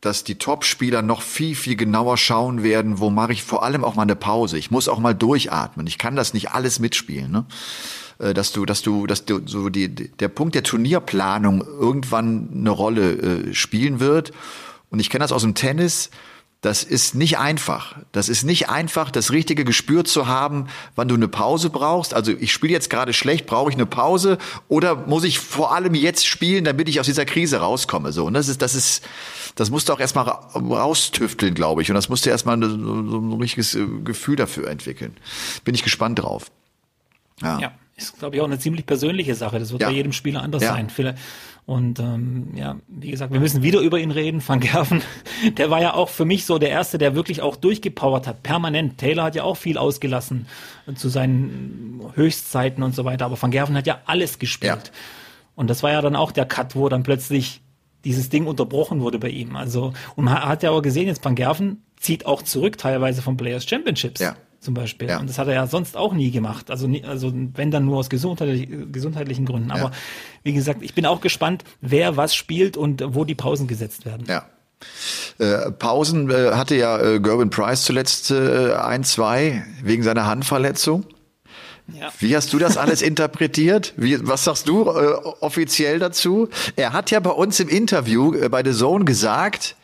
[0.00, 3.96] dass die Top-Spieler noch viel, viel genauer schauen werden, wo mache ich vor allem auch
[3.96, 4.56] mal eine Pause.
[4.56, 5.88] Ich muss auch mal durchatmen.
[5.88, 7.32] Ich kann das nicht alles mitspielen.
[7.32, 7.46] Ne?
[8.20, 12.70] Äh, dass du, dass du, dass du so die, der Punkt der Turnierplanung irgendwann eine
[12.70, 14.30] Rolle äh, spielen wird.
[14.88, 16.10] Und ich kenne das aus dem Tennis
[16.60, 17.96] das ist nicht einfach.
[18.12, 22.12] Das ist nicht einfach, das richtige Gespür zu haben, wann du eine Pause brauchst.
[22.12, 24.36] Also ich spiele jetzt gerade schlecht, brauche ich eine Pause
[24.68, 28.12] oder muss ich vor allem jetzt spielen, damit ich aus dieser Krise rauskomme?
[28.12, 29.02] So, und das ist, das ist,
[29.54, 31.90] das musst du auch erstmal raustüfteln, glaube ich.
[31.90, 35.16] Und das musst du erstmal so, so ein richtiges äh, Gefühl dafür entwickeln.
[35.64, 36.50] Bin ich gespannt drauf.
[37.40, 37.58] Ja.
[37.58, 39.58] ja ist, glaube ich, auch eine ziemlich persönliche Sache.
[39.58, 39.88] Das wird ja.
[39.88, 40.72] bei jedem Spieler anders ja.
[40.72, 40.90] sein.
[41.70, 44.42] Und ähm, ja, wie gesagt, wir müssen wieder über ihn reden.
[44.44, 45.02] Van Gerven,
[45.56, 48.98] der war ja auch für mich so der Erste, der wirklich auch durchgepowert hat, permanent.
[48.98, 50.48] Taylor hat ja auch viel ausgelassen
[50.96, 54.90] zu seinen Höchstzeiten und so weiter, aber Van Gerven hat ja alles gespielt.
[54.92, 54.92] Ja.
[55.54, 57.60] Und das war ja dann auch der Cut, wo dann plötzlich
[58.04, 59.54] dieses Ding unterbrochen wurde bei ihm.
[59.54, 63.36] Also, und man hat ja auch gesehen, jetzt Van Gerven zieht auch zurück teilweise von
[63.36, 64.20] Players Championships.
[64.20, 65.08] Ja zum Beispiel.
[65.08, 65.18] Ja.
[65.18, 66.70] Und das hat er ja sonst auch nie gemacht.
[66.70, 69.70] Also, nie, also wenn dann nur aus gesundheitlich, gesundheitlichen Gründen.
[69.70, 69.90] Aber ja.
[70.42, 74.26] wie gesagt, ich bin auch gespannt, wer was spielt und wo die Pausen gesetzt werden.
[74.28, 74.46] Ja.
[75.38, 81.04] Äh, Pausen äh, hatte ja äh, Gerwin Price zuletzt äh, ein, zwei wegen seiner Handverletzung.
[81.88, 82.12] Ja.
[82.18, 83.94] Wie hast du das alles interpretiert?
[83.96, 86.48] Wie, was sagst du äh, offiziell dazu?
[86.76, 89.76] Er hat ja bei uns im Interview äh, bei The Zone gesagt,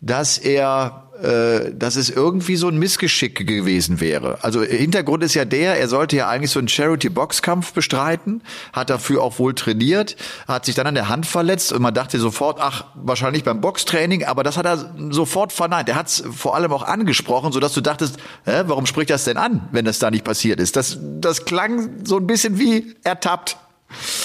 [0.00, 4.38] dass er äh, dass es irgendwie so ein Missgeschick gewesen wäre.
[4.42, 8.42] Also Hintergrund ist ja der, er sollte ja eigentlich so einen Charity-Boxkampf bestreiten,
[8.72, 10.16] hat dafür auch wohl trainiert,
[10.48, 14.24] hat sich dann an der Hand verletzt und man dachte sofort, ach, wahrscheinlich beim Boxtraining,
[14.24, 15.88] aber das hat er sofort verneint.
[15.88, 19.36] Er hat es vor allem auch angesprochen, sodass du dachtest, hä, warum spricht das denn
[19.36, 20.76] an, wenn das da nicht passiert ist?
[20.76, 23.56] Das, das klang so ein bisschen wie ertappt.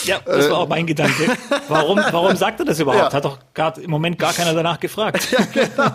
[0.05, 1.35] Ja, das war auch mein Gedanke.
[1.67, 3.11] Warum, warum sagt er das überhaupt?
[3.11, 3.13] Ja.
[3.13, 5.27] Hat doch gar, im Moment gar keiner danach gefragt.
[5.31, 5.91] Ja, genau.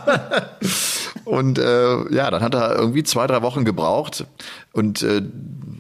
[1.25, 4.27] Und äh, ja, dann hat er irgendwie zwei, drei Wochen gebraucht
[4.73, 5.23] und äh,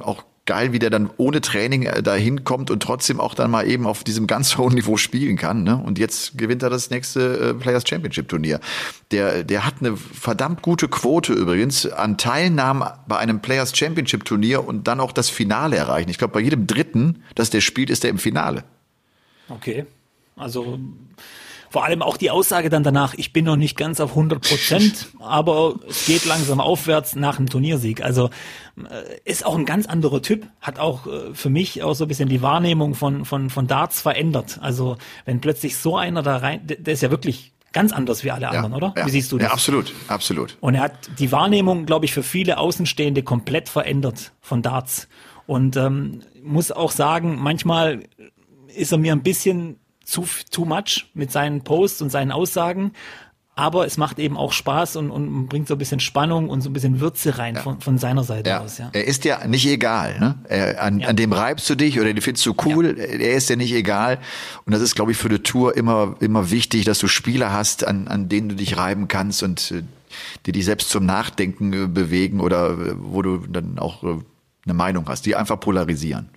[0.00, 3.68] auch geil, wie der dann ohne Training äh, dahin kommt und trotzdem auch dann mal
[3.68, 5.62] eben auf diesem ganz hohen Niveau spielen kann.
[5.62, 5.76] Ne?
[5.76, 8.60] Und jetzt gewinnt er das nächste äh, Players Championship Turnier.
[9.10, 14.66] Der, der hat eine verdammt gute Quote übrigens an Teilnahmen bei einem Players Championship Turnier
[14.66, 16.10] und dann auch das Finale erreichen.
[16.10, 18.64] Ich glaube, bei jedem dritten, das der spielt, ist er im Finale.
[19.48, 19.86] Okay.
[20.36, 20.78] Also
[21.70, 25.06] vor allem auch die Aussage dann danach, ich bin noch nicht ganz auf 100 Prozent,
[25.20, 28.02] aber es geht langsam aufwärts nach dem Turniersieg.
[28.02, 28.28] Also
[28.76, 32.08] äh, ist auch ein ganz anderer Typ, hat auch äh, für mich auch so ein
[32.08, 34.58] bisschen die Wahrnehmung von, von, von Darts verändert.
[34.60, 38.48] Also wenn plötzlich so einer da rein, der ist ja wirklich ganz anders wie alle
[38.48, 38.94] anderen, ja, oder?
[38.96, 39.46] Ja, wie siehst du das?
[39.46, 40.56] Ja, absolut, absolut.
[40.60, 45.06] Und er hat die Wahrnehmung, glaube ich, für viele Außenstehende komplett verändert von Darts.
[45.46, 48.02] Und ähm, muss auch sagen, manchmal
[48.74, 49.76] ist er mir ein bisschen
[50.10, 52.92] zu too much mit seinen Posts und seinen Aussagen.
[53.56, 56.70] Aber es macht eben auch Spaß und, und bringt so ein bisschen Spannung und so
[56.70, 57.60] ein bisschen Würze rein ja.
[57.60, 58.60] von, von seiner Seite ja.
[58.60, 58.78] aus.
[58.78, 58.88] Ja.
[58.92, 60.18] Er ist ja nicht egal.
[60.18, 60.38] Ne?
[60.48, 62.96] Er, an, an dem reibst du dich oder den findest du cool.
[62.98, 64.18] Er ist ja nicht egal.
[64.64, 67.86] Und das ist, glaube ich, für eine Tour immer, immer wichtig, dass du Spieler hast,
[67.86, 69.82] an, an denen du dich reiben kannst und äh,
[70.46, 74.02] die dich selbst zum Nachdenken äh, bewegen oder äh, wo du dann auch
[74.70, 76.30] eine Meinung hast, die einfach polarisieren.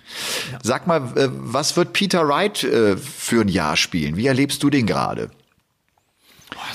[0.51, 0.59] Ja.
[0.61, 4.17] Sag mal, äh, was wird Peter Wright äh, für ein Jahr spielen?
[4.17, 5.29] Wie erlebst du den gerade?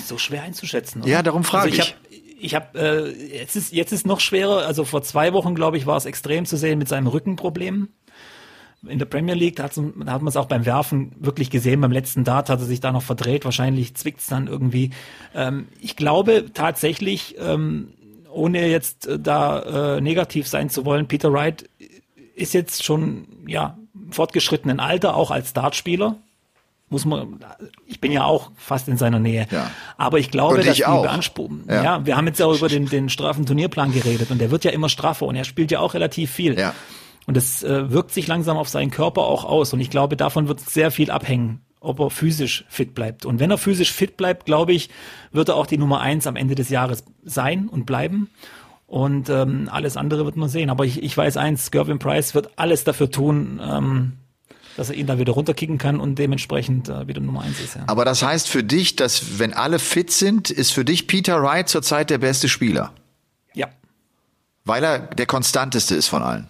[0.04, 1.02] So schwer einzuschätzen.
[1.02, 1.10] Oder?
[1.10, 1.96] Ja, darum frage also ich.
[2.10, 4.66] Ich ich habe äh, jetzt ist jetzt ist noch schwerer.
[4.66, 7.88] Also vor zwei Wochen glaube ich war es extrem zu sehen mit seinem Rückenproblem.
[8.86, 11.80] In der Premier League da, hat man es auch beim Werfen wirklich gesehen.
[11.80, 13.44] Beim letzten Dart hat er sich da noch verdreht.
[13.44, 14.90] Wahrscheinlich zwickt es dann irgendwie.
[15.34, 17.94] Ähm, ich glaube tatsächlich, ähm,
[18.30, 21.68] ohne jetzt äh, da äh, negativ sein zu wollen, Peter Wright
[22.34, 23.78] ist jetzt schon ja
[24.10, 26.16] fortgeschrittenen Alter auch als Dartspieler
[26.90, 27.40] muss man,
[27.86, 29.46] ich bin ja auch fast in seiner Nähe.
[29.50, 29.70] Ja.
[29.96, 31.64] Aber ich glaube, dass die beanspruchen.
[31.68, 31.82] Ja.
[31.82, 32.06] ja.
[32.06, 34.70] wir haben jetzt ja auch über den, den straffen Turnierplan geredet und der wird ja
[34.70, 36.58] immer straffer und er spielt ja auch relativ viel.
[36.58, 36.74] Ja.
[37.26, 39.74] Und das äh, wirkt sich langsam auf seinen Körper auch aus.
[39.74, 43.24] Und ich glaube, davon wird sehr viel abhängen, ob er physisch fit bleibt.
[43.24, 44.90] Und wenn er physisch fit bleibt, glaube ich,
[45.32, 48.28] wird er auch die Nummer eins am Ende des Jahres sein und bleiben.
[48.86, 50.70] Und ähm, alles andere wird man sehen.
[50.70, 54.12] Aber ich, ich weiß eins, Gervin Price wird alles dafür tun, ähm,
[54.76, 57.76] dass er ihn da wieder runterkicken kann und dementsprechend äh, wieder Nummer eins ist.
[57.76, 57.84] Ja.
[57.86, 61.68] Aber das heißt für dich, dass wenn alle fit sind, ist für dich Peter Wright
[61.68, 62.92] zurzeit der beste Spieler?
[63.54, 63.68] Ja.
[64.64, 66.48] Weil er der konstanteste ist von allen.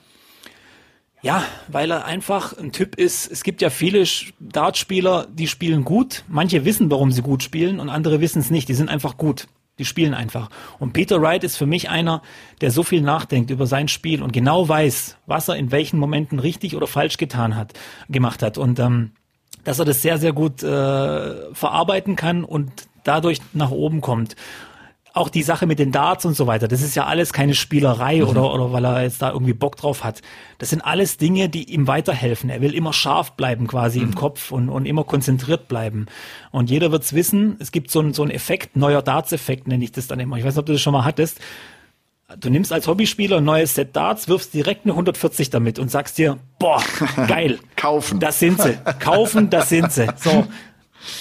[1.20, 3.30] Ja, weil er einfach ein Typ ist.
[3.30, 4.04] Es gibt ja viele
[4.38, 6.24] Dartspieler, die spielen gut.
[6.28, 8.68] Manche wissen, warum sie gut spielen und andere wissen es nicht.
[8.68, 9.48] Die sind einfach gut.
[9.80, 10.48] Die spielen einfach.
[10.78, 12.22] Und Peter Wright ist für mich einer,
[12.60, 16.38] der so viel nachdenkt über sein Spiel und genau weiß, was er in welchen Momenten
[16.38, 17.74] richtig oder falsch getan hat,
[18.08, 18.58] gemacht hat.
[18.58, 19.12] Und ähm,
[19.64, 22.70] dass er das sehr, sehr gut äh, verarbeiten kann und
[23.04, 24.36] dadurch nach oben kommt
[25.14, 28.18] auch die Sache mit den Darts und so weiter, das ist ja alles keine Spielerei
[28.18, 28.28] mhm.
[28.28, 30.22] oder, oder weil er jetzt da irgendwie Bock drauf hat.
[30.58, 32.50] Das sind alles Dinge, die ihm weiterhelfen.
[32.50, 34.06] Er will immer scharf bleiben quasi mhm.
[34.06, 36.06] im Kopf und, und immer konzentriert bleiben.
[36.50, 39.92] Und jeder wird's wissen, es gibt so einen so einen Effekt, neuer Darts-Effekt nenne ich
[39.92, 40.36] das dann immer.
[40.36, 41.40] Ich weiß nicht, ob du das schon mal hattest.
[42.38, 46.18] Du nimmst als Hobbyspieler ein neues Set Darts, wirfst direkt eine 140 damit und sagst
[46.18, 46.82] dir, boah,
[47.26, 47.58] geil.
[47.74, 48.20] Kaufen.
[48.20, 48.78] Das sind sie.
[49.00, 50.06] Kaufen, das sind sie.
[50.16, 50.46] So,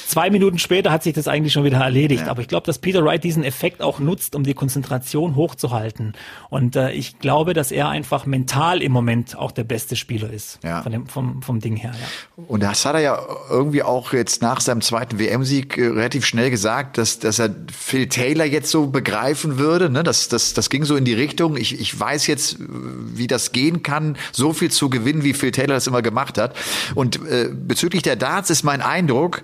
[0.08, 2.24] Zwei Minuten später hat sich das eigentlich schon wieder erledigt.
[2.26, 2.32] Ja.
[2.32, 6.14] Aber ich glaube, dass Peter Wright diesen Effekt auch nutzt, um die Konzentration hochzuhalten.
[6.50, 10.60] Und äh, ich glaube, dass er einfach mental im Moment auch der beste Spieler ist.
[10.64, 10.82] Ja.
[10.82, 12.44] Von dem, vom, vom Ding her, ja.
[12.48, 13.20] Und das hat er ja
[13.50, 18.08] irgendwie auch jetzt nach seinem zweiten WM-Sieg äh, relativ schnell gesagt, dass, dass er Phil
[18.08, 19.90] Taylor jetzt so begreifen würde.
[19.90, 20.04] Ne?
[20.04, 21.58] Das, das, das ging so in die Richtung.
[21.58, 25.76] Ich, ich weiß jetzt, wie das gehen kann, so viel zu gewinnen, wie Phil Taylor
[25.76, 26.56] das immer gemacht hat.
[26.96, 29.44] Und äh, bezüglich der Darts ist mein Eindruck,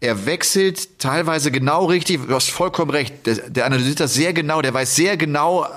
[0.00, 2.26] er wechselt teilweise genau richtig.
[2.26, 3.26] Du hast vollkommen recht.
[3.26, 4.60] Der, der, analysiert das sehr genau.
[4.60, 5.68] Der weiß sehr genau, äh,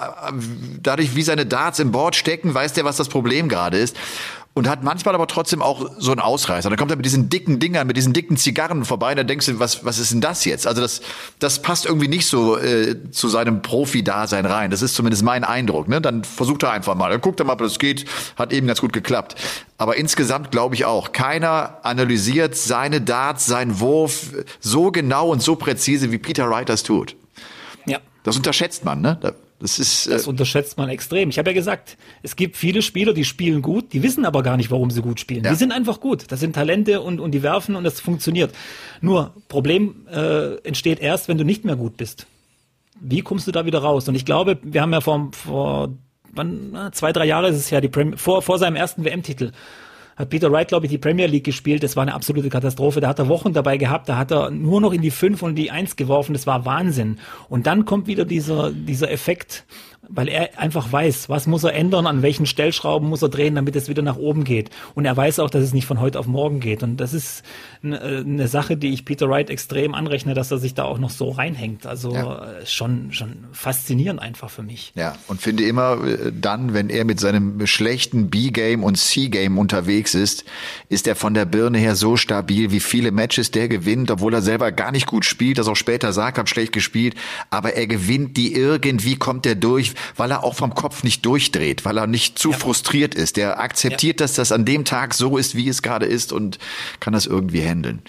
[0.81, 3.95] dadurch, wie seine Darts im Board stecken, weiß der, was das Problem gerade ist
[4.57, 6.69] und hat manchmal aber trotzdem auch so einen Ausreißer.
[6.69, 9.59] Dann kommt er mit diesen dicken Dingern, mit diesen dicken Zigarren vorbei, dann denkst du,
[9.59, 10.67] was, was ist denn das jetzt?
[10.67, 11.01] Also das,
[11.39, 14.71] das passt irgendwie nicht so äh, zu seinem Profi-Dasein rein.
[14.71, 15.87] Das ist zumindest mein Eindruck.
[15.87, 16.01] Ne?
[16.01, 17.11] Dann versucht er einfach mal.
[17.11, 18.05] Dann guckt er mal, ob das geht.
[18.35, 19.35] Hat eben ganz gut geklappt.
[19.77, 25.55] Aber insgesamt glaube ich auch, keiner analysiert seine Darts, seinen Wurf so genau und so
[25.55, 27.15] präzise, wie Peter Wright das tut.
[27.85, 27.99] Ja.
[28.23, 29.35] Das unterschätzt man, ne?
[29.59, 30.07] Das ist.
[30.07, 31.29] Äh das unterschätzt man extrem.
[31.29, 34.57] Ich habe ja gesagt, es gibt viele Spieler, die spielen gut, die wissen aber gar
[34.57, 35.43] nicht, warum sie gut spielen.
[35.43, 35.51] Ja.
[35.51, 36.25] Die sind einfach gut.
[36.31, 38.53] Das sind Talente und, und die werfen und das funktioniert.
[39.01, 42.27] Nur, Problem äh, entsteht erst, wenn du nicht mehr gut bist.
[42.99, 44.07] Wie kommst du da wieder raus?
[44.07, 45.89] Und ich glaube, wir haben ja vor, vor
[46.33, 49.51] wann, zwei, drei Jahre ist es ja die Premier, vor, vor seinem ersten WM-Titel
[50.17, 51.83] hat Peter Wright, glaube ich, die Premier League gespielt.
[51.83, 52.99] Das war eine absolute Katastrophe.
[52.99, 54.09] Da hat er Wochen dabei gehabt.
[54.09, 56.33] Da hat er nur noch in die fünf und die eins geworfen.
[56.33, 57.19] Das war Wahnsinn.
[57.49, 59.65] Und dann kommt wieder dieser, dieser Effekt,
[60.09, 63.75] weil er einfach weiß, was muss er ändern, an welchen Stellschrauben muss er drehen, damit
[63.75, 64.69] es wieder nach oben geht.
[64.95, 66.83] Und er weiß auch, dass es nicht von heute auf morgen geht.
[66.83, 67.43] Und das ist
[67.83, 71.09] eine, eine Sache, die ich Peter Wright extrem anrechne, dass er sich da auch noch
[71.09, 71.85] so reinhängt.
[71.85, 72.45] Also ja.
[72.45, 74.93] Äh, schon, schon faszinierend einfach für mich.
[74.95, 80.15] Ja, und finde immer äh, dann, wenn er mit seinem schlechten B-Game und C-Game unterwegs
[80.15, 80.45] ist,
[80.89, 84.41] ist er von der Birne her so stabil, wie viele Matches der gewinnt, obwohl er
[84.41, 87.15] selber gar nicht gut spielt, das auch später sagt, hab schlecht gespielt,
[87.49, 91.85] aber er gewinnt die irgendwie, kommt er durch, weil er auch vom Kopf nicht durchdreht,
[91.85, 92.57] weil er nicht zu ja.
[92.57, 93.37] frustriert ist.
[93.37, 94.25] Der akzeptiert, ja.
[94.25, 96.57] dass das an dem Tag so ist, wie es gerade ist und
[96.99, 98.01] kann das irgendwie handeln.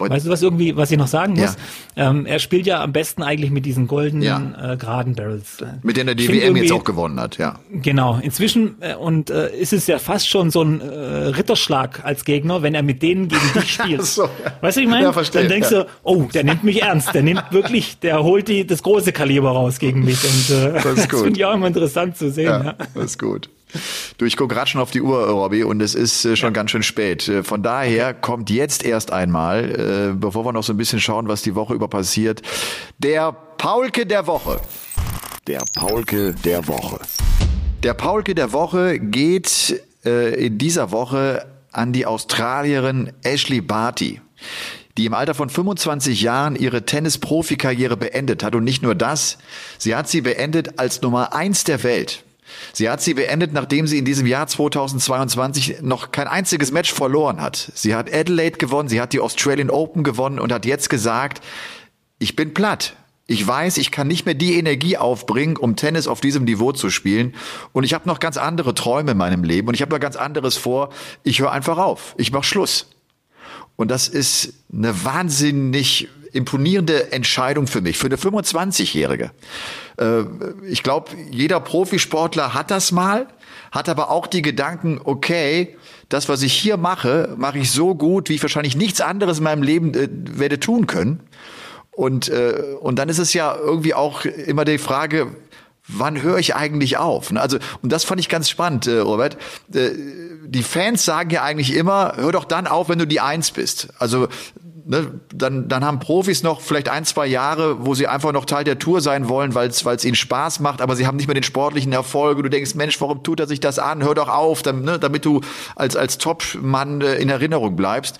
[0.00, 1.56] Und weißt du was irgendwie, was ich noch sagen muss?
[1.94, 2.10] Ja.
[2.10, 5.58] Ähm, er spielt ja am besten eigentlich mit diesen goldenen äh, geraden Barrels.
[5.82, 7.58] Mit denen er die WM jetzt auch gewonnen hat, ja.
[7.70, 8.18] Genau.
[8.22, 12.62] Inzwischen äh, und äh, ist es ja fast schon so ein äh, Ritterschlag als Gegner,
[12.62, 14.04] wenn er mit denen gegen dich spielt.
[14.04, 14.28] so.
[14.62, 15.04] Weißt du, ich meine?
[15.04, 17.12] Ja, verstehe, Dann denkst du, oh, der nimmt mich ernst.
[17.12, 20.18] Der nimmt wirklich, der holt die das große Kaliber raus gegen mich.
[20.24, 22.46] Und äh, das, das finde ich auch immer interessant zu sehen.
[22.46, 23.48] Ja, Das ist gut.
[24.18, 26.54] Du, ich gucke gerade schon auf die Uhr, Robby, und es ist äh, schon ja.
[26.54, 27.28] ganz schön spät.
[27.28, 31.28] Äh, von daher kommt jetzt erst einmal, äh, bevor wir noch so ein bisschen schauen,
[31.28, 32.42] was die Woche über passiert,
[32.98, 34.60] der Paulke der Woche.
[35.46, 36.98] Der Paulke der Woche.
[37.84, 44.20] Der Paulke der Woche geht in dieser Woche an die Australierin Ashley Barty.
[45.00, 48.54] Die im Alter von 25 Jahren ihre Tennis-Profikarriere beendet hat.
[48.54, 49.38] Und nicht nur das,
[49.78, 52.22] sie hat sie beendet als Nummer eins der Welt.
[52.74, 57.40] Sie hat sie beendet, nachdem sie in diesem Jahr 2022 noch kein einziges Match verloren
[57.40, 57.72] hat.
[57.74, 61.42] Sie hat Adelaide gewonnen, sie hat die Australian Open gewonnen und hat jetzt gesagt,
[62.18, 62.94] ich bin platt.
[63.26, 66.90] Ich weiß, ich kann nicht mehr die Energie aufbringen, um Tennis auf diesem Niveau zu
[66.90, 67.34] spielen.
[67.72, 70.16] Und ich habe noch ganz andere Träume in meinem Leben und ich habe noch ganz
[70.16, 70.90] anderes vor.
[71.22, 72.14] Ich höre einfach auf.
[72.18, 72.88] Ich mache Schluss.
[73.80, 79.30] Und das ist eine wahnsinnig imponierende Entscheidung für mich, für eine 25-Jährige.
[79.96, 80.24] Äh,
[80.68, 83.26] ich glaube, jeder Profisportler hat das mal,
[83.72, 85.78] hat aber auch die Gedanken, okay,
[86.10, 89.44] das, was ich hier mache, mache ich so gut, wie ich wahrscheinlich nichts anderes in
[89.44, 91.20] meinem Leben äh, werde tun können.
[91.90, 95.28] Und, äh, und dann ist es ja irgendwie auch immer die Frage,
[95.96, 97.32] wann höre ich eigentlich auf?
[97.34, 99.36] Also, und das fand ich ganz spannend, äh, Robert.
[99.74, 99.90] Äh,
[100.46, 103.88] die Fans sagen ja eigentlich immer, hör doch dann auf, wenn du die Eins bist.
[103.98, 104.28] Also
[104.90, 108.64] ne, dann, dann haben Profis noch vielleicht ein, zwei Jahre, wo sie einfach noch Teil
[108.64, 111.44] der Tour sein wollen, weil es ihnen Spaß macht, aber sie haben nicht mehr den
[111.44, 112.38] sportlichen Erfolg.
[112.38, 114.02] Und du denkst, Mensch, warum tut er sich das an?
[114.02, 115.40] Hör doch auf, dann, ne, damit du
[115.76, 118.18] als, als Top-Mann äh, in Erinnerung bleibst.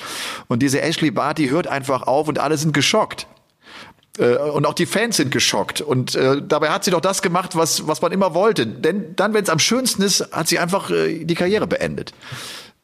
[0.48, 3.26] Und diese Ashley Barty hört einfach auf und alle sind geschockt.
[4.18, 5.80] Äh, und auch die Fans sind geschockt.
[5.80, 8.66] Und äh, dabei hat sie doch das gemacht, was, was man immer wollte.
[8.66, 12.12] Denn dann, wenn es am schönsten ist, hat sie einfach äh, die Karriere beendet.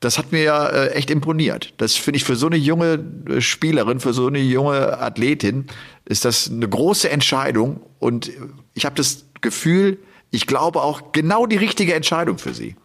[0.00, 1.72] Das hat mir ja äh, echt imponiert.
[1.78, 5.66] Das finde ich für so eine junge äh, Spielerin, für so eine junge Athletin,
[6.04, 7.80] ist das eine große Entscheidung.
[7.98, 8.30] Und
[8.74, 9.98] ich habe das Gefühl,
[10.30, 12.76] ich glaube auch genau die richtige Entscheidung für sie.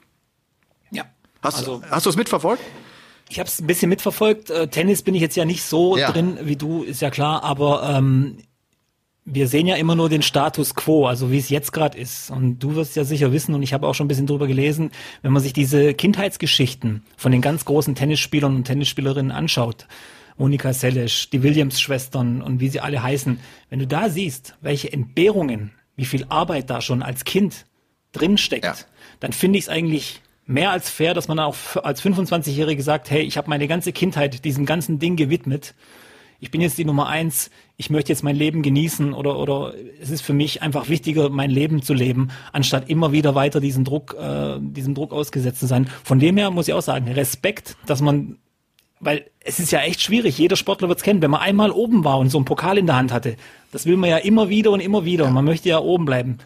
[0.92, 1.04] Ja.
[1.42, 2.64] Hast, also, hast du es mitverfolgt?
[3.32, 4.50] Ich habe es ein bisschen mitverfolgt.
[4.50, 6.12] Äh, Tennis bin ich jetzt ja nicht so ja.
[6.12, 8.40] drin wie du, ist ja klar, aber ähm,
[9.24, 12.30] wir sehen ja immer nur den Status quo, also wie es jetzt gerade ist.
[12.30, 14.92] Und du wirst ja sicher wissen, und ich habe auch schon ein bisschen drüber gelesen,
[15.22, 19.88] wenn man sich diese Kindheitsgeschichten von den ganz großen Tennisspielern und Tennisspielerinnen anschaut,
[20.36, 25.72] Monika Seles, die Williams-Schwestern und wie sie alle heißen, wenn du da siehst, welche Entbehrungen,
[25.96, 27.66] wie viel Arbeit da schon als Kind
[28.12, 28.76] drinsteckt, ja.
[29.22, 30.22] dann finde ich es eigentlich
[30.52, 34.44] mehr als fair, dass man auch als 25-Jährige sagt, hey, ich habe meine ganze Kindheit
[34.46, 35.74] diesem ganzen Ding gewidmet.
[36.40, 40.10] Ich bin jetzt die Nummer eins, ich möchte jetzt mein Leben genießen oder, oder es
[40.10, 44.16] ist für mich einfach wichtiger, mein Leben zu leben, anstatt immer wieder weiter diesen Druck,
[44.20, 45.88] äh, diesem Druck ausgesetzt zu sein.
[46.04, 48.38] Von dem her muss ich auch sagen, Respekt, dass man
[49.02, 52.04] weil es ist ja echt schwierig, jeder Sportler wird es kennen, wenn man einmal oben
[52.04, 53.36] war und so einen Pokal in der Hand hatte,
[53.72, 56.38] das will man ja immer wieder und immer wieder man möchte ja oben bleiben.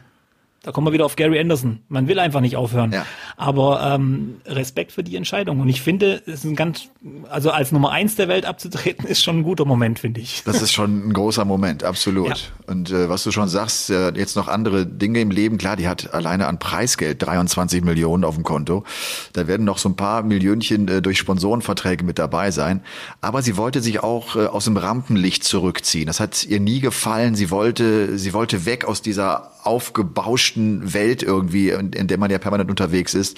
[0.65, 1.81] Da kommen wir wieder auf Gary Anderson.
[1.89, 2.91] Man will einfach nicht aufhören.
[2.91, 3.05] Ja.
[3.37, 5.59] Aber ähm, Respekt für die Entscheidung.
[5.59, 6.89] Und ich finde, es ist ein ganz,
[7.29, 10.41] also als Nummer eins der Welt abzutreten, ist schon ein guter Moment, finde ich.
[10.43, 12.29] Das ist schon ein großer Moment, absolut.
[12.29, 12.35] Ja.
[12.65, 15.59] Und äh, was du schon sagst, äh, jetzt noch andere Dinge im Leben.
[15.59, 18.85] Klar, die hat alleine an Preisgeld 23 Millionen auf dem Konto.
[19.33, 22.81] Da werden noch so ein paar Millionchen äh, durch Sponsorenverträge mit dabei sein.
[23.21, 26.07] Aber sie wollte sich auch äh, aus dem Rampenlicht zurückziehen.
[26.07, 27.35] Das hat ihr nie gefallen.
[27.35, 32.37] Sie wollte, sie wollte weg aus dieser aufgebauschten Welt irgendwie, in, in der man ja
[32.37, 33.37] permanent unterwegs ist.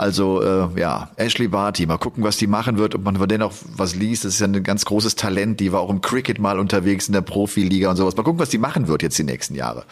[0.00, 3.42] Also äh, ja, Ashley Barty, mal gucken, was die machen wird, ob man von denen
[3.42, 4.24] auch was liest.
[4.24, 7.12] Das ist ja ein ganz großes Talent, die war auch im Cricket mal unterwegs in
[7.12, 8.16] der Profiliga und sowas.
[8.16, 9.84] Mal gucken, was die machen wird jetzt die nächsten Jahre.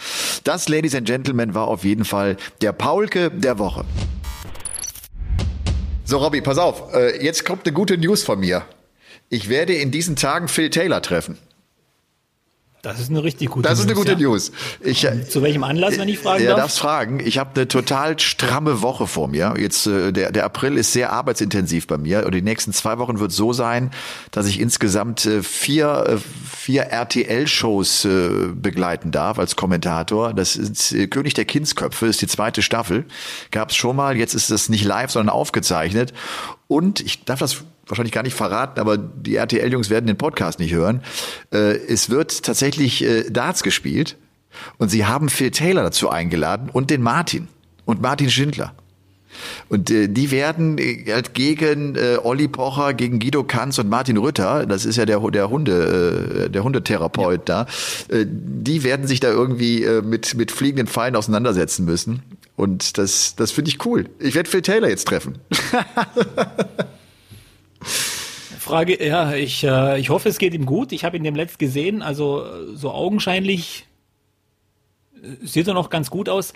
[0.45, 3.85] Das, Ladies and Gentlemen, war auf jeden Fall der Paulke der Woche.
[6.05, 8.63] So, Robby, pass auf, äh, jetzt kommt eine gute News von mir.
[9.29, 11.37] Ich werde in diesen Tagen Phil Taylor treffen.
[12.83, 13.71] Das ist eine richtig gute News.
[13.71, 14.17] Das ist eine gute.
[14.17, 14.53] News.
[14.81, 16.61] Ich, Zu welchem Anlass, wenn ich fragen ja, darf?
[16.61, 17.21] darfst fragen.
[17.21, 19.55] Ich habe eine total stramme Woche vor mir.
[19.59, 23.19] Jetzt äh, der, der April ist sehr arbeitsintensiv bei mir und die nächsten zwei Wochen
[23.19, 23.91] wird so sein,
[24.31, 26.17] dass ich insgesamt äh, vier, äh,
[26.49, 28.07] vier RTL-Shows
[28.55, 30.35] begleiten darf als Kommentator.
[30.35, 33.07] Das ist König der Kindsköpfe, ist die zweite Staffel.
[33.51, 34.17] Gab es schon mal.
[34.17, 36.13] Jetzt ist das nicht live, sondern aufgezeichnet.
[36.67, 40.73] Und ich darf das wahrscheinlich gar nicht verraten, aber die RTL-Jungs werden den Podcast nicht
[40.73, 41.03] hören.
[41.53, 44.17] Äh, es wird tatsächlich äh, Darts gespielt
[44.79, 47.49] und sie haben Phil Taylor dazu eingeladen und den Martin
[47.85, 48.75] und Martin Schindler.
[49.69, 54.17] Und äh, die werden äh, halt gegen äh, Olli Pocher, gegen Guido Kanz und Martin
[54.17, 57.67] Rütter, das ist ja der, der Hunde, äh, der Hundetherapeut ja.
[58.09, 62.23] da, äh, die werden sich da irgendwie äh, mit, mit fliegenden Pfeilen auseinandersetzen müssen.
[62.57, 64.07] Und das, das finde ich cool.
[64.19, 65.39] Ich werde Phil Taylor jetzt treffen.
[67.81, 70.93] Frage, ja, ich, äh, ich hoffe, es geht ihm gut.
[70.93, 73.87] Ich habe ihn dem letzt gesehen, also so augenscheinlich
[75.23, 76.53] äh, sieht er noch ganz gut aus.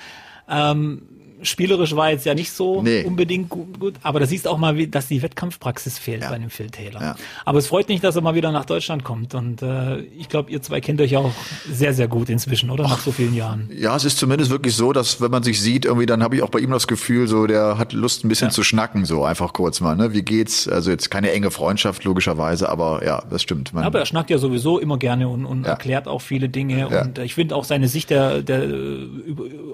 [0.49, 3.05] Ähm, spielerisch war jetzt ja nicht so Nee.
[3.05, 6.51] unbedingt gut, aber da siehst du auch mal, wie, dass die Wettkampfpraxis fehlt bei dem
[6.51, 7.01] Phil Taylor.
[7.01, 7.17] Ja.
[7.45, 10.51] Aber es freut mich, dass er mal wieder nach Deutschland kommt und äh, ich glaube,
[10.51, 11.33] ihr zwei kennt euch auch
[11.71, 12.85] sehr, sehr gut inzwischen, oder?
[12.85, 13.71] Nach so vielen Jahren.
[13.77, 16.43] Ja, es ist zumindest wirklich so, dass wenn man sich sieht, irgendwie, dann habe ich
[16.43, 19.53] auch bei ihm das Gefühl, so der hat Lust, ein bisschen zu schnacken, so einfach
[19.53, 19.97] kurz mal.
[19.97, 20.13] Ne?
[20.13, 20.69] Wie geht's?
[20.69, 23.73] Also jetzt keine enge Freundschaft logischerweise, aber ja, das stimmt.
[23.73, 25.71] Man, Aber er schnackt ja sowieso immer gerne und, und Ja.
[25.71, 26.89] erklärt auch viele Dinge.
[26.91, 27.03] Ja.
[27.03, 29.07] Und ich finde auch seine Sicht der, der äh,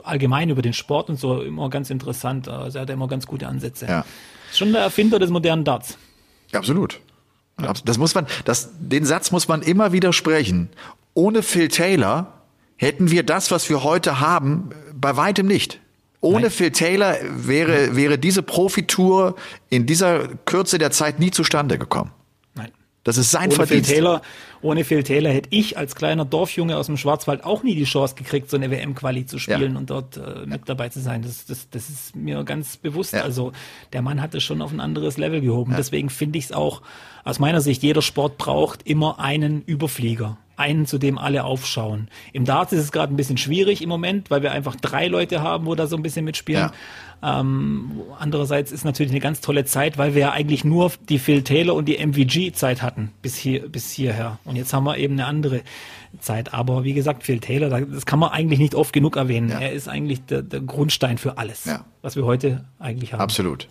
[0.05, 2.49] allgemein über den Sport und so immer ganz interessant.
[2.49, 3.87] Also er hat immer ganz gute Ansätze.
[3.87, 4.05] Ja.
[4.51, 5.99] Ist schon der Erfinder des modernen Darts.
[6.53, 7.01] Absolut.
[7.57, 10.69] Abs- Das muss man, das, den Satz muss man immer wieder sprechen.
[11.15, 12.33] Ohne Phil Taylor
[12.77, 15.81] hätten wir das, was wir heute haben, bei weitem nicht.
[16.21, 16.51] Ohne Nein.
[16.51, 19.35] Phil Taylor wäre, wäre diese Profitour
[19.69, 22.11] in dieser Kürze der Zeit nie zustande gekommen.
[22.55, 22.71] Nein.
[23.05, 23.91] Das ist sein Ohne Phil Verdienst.
[23.91, 24.23] Taylor,
[24.63, 28.15] ohne Phil Taylor hätte ich als kleiner Dorfjunge aus dem Schwarzwald auch nie die Chance
[28.15, 29.79] gekriegt, so eine WM-Quali zu spielen Ja.
[29.79, 31.23] und dort äh, mit dabei zu sein.
[31.23, 33.13] Das, das, das ist mir ganz bewusst.
[33.13, 33.23] Ja.
[33.23, 33.53] Also
[33.93, 35.75] der Mann hat es schon auf ein anderes Level gehoben.
[35.77, 36.83] Deswegen finde ich es auch
[37.25, 40.39] aus meiner Sicht, jeder Sport braucht immer einen Überflieger.
[40.59, 42.09] Einen, zu dem alle aufschauen.
[42.33, 45.41] Im Darts ist es gerade ein bisschen schwierig im Moment, weil wir einfach drei Leute
[45.43, 46.71] haben, wo da so ein bisschen mitspielen.
[47.23, 51.43] Ähm, andererseits ist natürlich eine ganz tolle Zeit, weil wir ja eigentlich nur die Phil
[51.43, 54.39] Taylor und die MVG-Zeit hatten bis hier bis hierher.
[54.45, 55.63] Und jetzt haben wir eben eine andere
[56.21, 56.55] Zeit.
[56.55, 59.49] Aber wie gesagt, Phil Taylor, da- das kann man eigentlich nicht oft genug erwähnen.
[59.51, 59.59] Ja.
[59.61, 61.85] Er ist eigentlich der, der Grundstein für alles, Ja.
[62.03, 63.21] was wir heute eigentlich haben.
[63.21, 63.69] Absolut.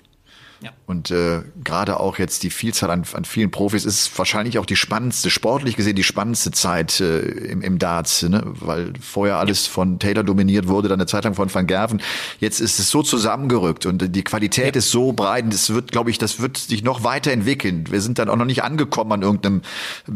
[0.61, 0.71] Ja.
[0.87, 4.75] Und äh, gerade auch jetzt die Vielzahl an, an vielen Profis ist wahrscheinlich auch die
[4.75, 8.41] spannendste, sportlich gesehen die spannendste Zeit äh, im, im Darts, ne?
[8.45, 12.01] weil vorher alles von Taylor dominiert wurde, dann eine Zeit lang von Van Gerven.
[12.39, 15.91] Jetzt ist es so zusammengerückt und äh, die Qualität ist so breit und es wird,
[15.91, 17.85] glaube ich, das wird sich noch weiterentwickeln.
[17.91, 19.61] Wir sind dann auch noch nicht angekommen an irgendeinem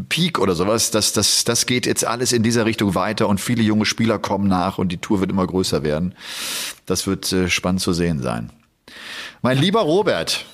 [0.09, 0.89] Peak oder sowas.
[0.89, 4.47] Das, das, das geht jetzt alles in dieser Richtung weiter und viele junge Spieler kommen
[4.47, 6.15] nach und die Tour wird immer größer werden.
[6.87, 8.51] Das wird äh, spannend zu sehen sein.
[9.41, 10.45] Mein lieber Robert,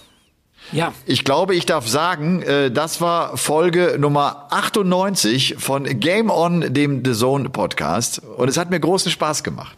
[0.72, 6.74] Ja, ich glaube, ich darf sagen, äh, das war Folge Nummer 98 von Game On,
[6.74, 8.20] dem The Zone Podcast.
[8.20, 9.78] Und es hat mir großen Spaß gemacht.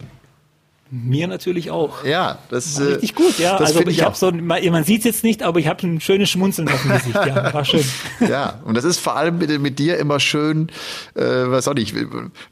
[0.92, 2.04] Mir natürlich auch.
[2.04, 3.58] Ja, das War äh, richtig gut, ja.
[3.58, 6.02] Also ich ich habe so, man man sieht es jetzt nicht, aber ich habe ein
[6.02, 7.16] schönes Schmunzeln auf dem Gesicht.
[7.16, 7.84] Ja, war schön.
[8.28, 10.70] Ja, und das ist vor allem mit, mit dir immer schön,
[11.16, 11.96] äh, was auch nicht,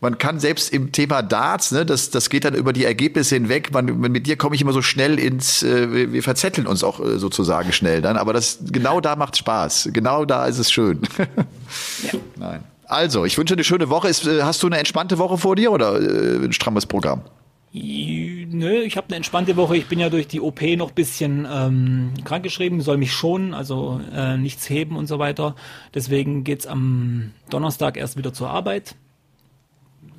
[0.01, 3.71] man kann selbst im Thema Darts, ne, das, das geht dann über die Ergebnisse hinweg,
[3.73, 6.99] man, mit dir komme ich immer so schnell ins, äh, wir, wir verzetteln uns auch
[6.99, 11.01] äh, sozusagen schnell dann, aber das, genau da macht Spaß, genau da ist es schön.
[12.37, 12.63] Nein.
[12.89, 14.07] Also, ich wünsche eine schöne Woche.
[14.07, 17.21] Ist, äh, hast du eine entspannte Woche vor dir oder äh, ein strammes Programm?
[18.49, 19.77] Nö, ich habe eine entspannte Woche.
[19.77, 24.37] Ich bin ja durch die OP noch bisschen ähm, krankgeschrieben, soll mich schonen, also äh,
[24.37, 25.55] nichts heben und so weiter.
[25.93, 28.95] Deswegen geht's am Donnerstag erst wieder zur Arbeit.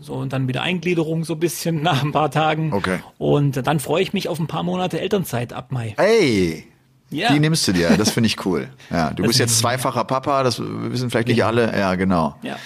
[0.01, 2.73] So, und dann wieder Eingliederung so ein bisschen nach ein paar Tagen.
[2.73, 3.01] Okay.
[3.19, 5.95] Und dann freue ich mich auf ein paar Monate Elternzeit ab Mai.
[5.97, 6.65] Ey,
[7.11, 7.33] Ja.
[7.33, 8.69] die nimmst du dir, das finde ich cool.
[8.91, 11.75] Ja, du Das bist jetzt zweifacher Papa, das wissen vielleicht nicht alle.
[11.77, 12.37] Ja, genau.
[12.43, 12.57] Ja.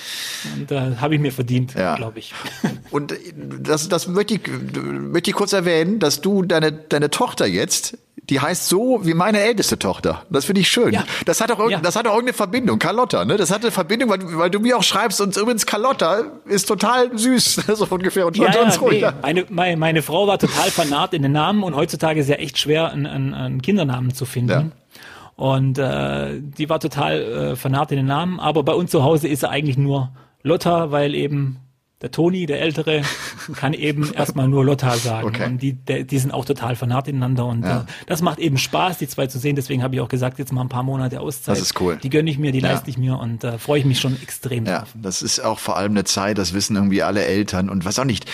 [0.56, 1.94] Und äh, habe ich mir verdient, Ja.
[1.94, 2.34] glaube ich.
[2.90, 3.14] Und
[3.60, 4.40] das, das möchte ich,
[4.74, 7.96] möchte ich kurz erwähnen, dass du deine, deine Tochter jetzt,
[8.32, 10.22] die heißt so wie meine älteste Tochter.
[10.30, 10.94] Das finde ich schön.
[10.94, 11.04] Ja.
[11.26, 11.80] Das hat auch, Ja.
[11.80, 12.78] das hat auch irgendeine Verbindung.
[12.78, 13.36] Carlotta, ne?
[13.36, 17.10] Das hat eine Verbindung, weil, weil du mir auch schreibst und übrigens Carlotta ist total
[17.16, 18.26] süß, so ungefähr.
[18.26, 19.02] Und, und sonst ruhig.
[19.02, 19.10] nee.
[19.20, 22.58] meine, meine, meine Frau war total fanat in den Namen und heutzutage ist ja echt
[22.58, 24.50] schwer, einen, einen, einen Kindernamen zu finden.
[24.50, 24.64] Ja.
[25.36, 27.20] Und äh, die war total
[27.52, 30.08] äh, fanat in den Namen, aber bei uns zu Hause ist er eigentlich nur
[30.42, 31.58] Lotta, weil eben
[32.02, 33.02] der Toni, der Ältere,
[33.56, 35.28] kann eben erstmal nur Lotta sagen.
[35.28, 35.46] Okay.
[35.46, 37.46] Und die, der, die sind auch total fanat ineinander.
[37.46, 37.80] Und Ja.
[37.82, 39.56] äh, das macht eben Spaß, die zwei zu sehen.
[39.56, 41.56] Deswegen habe ich auch gesagt, jetzt mal ein paar Monate Auszeit.
[41.56, 41.98] Das ist cool.
[42.02, 42.72] Die gönne ich mir, die Ja.
[42.72, 44.88] leiste ich mir und äh, freue ich mich schon extrem Ja, drauf.
[44.94, 48.04] das ist auch vor allem eine Zeit, das wissen irgendwie alle Eltern und was auch
[48.04, 48.26] nicht.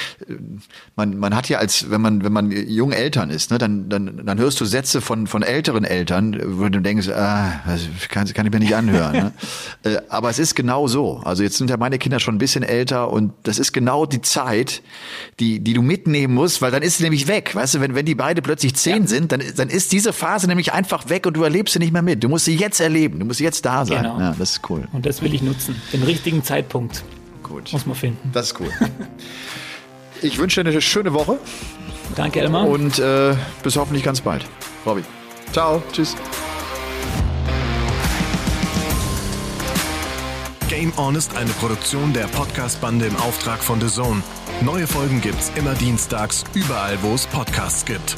[0.96, 4.24] Man, man hat ja als, wenn man, wenn man jung Eltern ist, ne, dann, dann,
[4.24, 8.46] dann hörst du Sätze von, von älteren Eltern, wo du denkst, ah, das kann, kann
[8.46, 9.12] ich mir nicht anhören.
[9.12, 9.32] ne?
[9.84, 11.18] Äh, Aber es ist genau so.
[11.24, 14.20] Also jetzt sind ja meine Kinder schon ein bisschen älter und das ist genau die
[14.20, 14.82] Zeit,
[15.40, 17.54] die, die du mitnehmen musst, weil dann ist sie nämlich weg.
[17.54, 20.72] Weißt du, wenn, wenn die beide plötzlich zehn sind, dann, dann ist diese Phase nämlich
[20.72, 22.22] einfach weg und du erlebst sie nicht mehr mit.
[22.22, 23.18] Du musst sie jetzt erleben.
[23.18, 24.02] Du musst jetzt da sein.
[24.02, 24.18] Genau.
[24.20, 24.86] Ja, das ist cool.
[24.92, 25.80] Und das will ich nutzen.
[25.92, 27.02] Den richtigen Zeitpunkt
[27.42, 27.72] Gut.
[27.72, 28.30] muss man finden.
[28.32, 28.70] Das ist cool.
[30.22, 31.38] Ich wünsche dir eine schöne Woche
[32.16, 32.66] Danke, Elmar.
[32.66, 34.44] und äh, bis hoffentlich ganz bald.
[34.84, 35.02] Robby.
[35.52, 35.82] Ciao.
[35.92, 36.16] Tschüss.
[40.78, 44.22] Game On ist eine Produktion der Podcast-Bande im Auftrag von The Zone.
[44.60, 48.14] Neue Folgen gibt's immer dienstags, überall, wo es Podcasts gibt.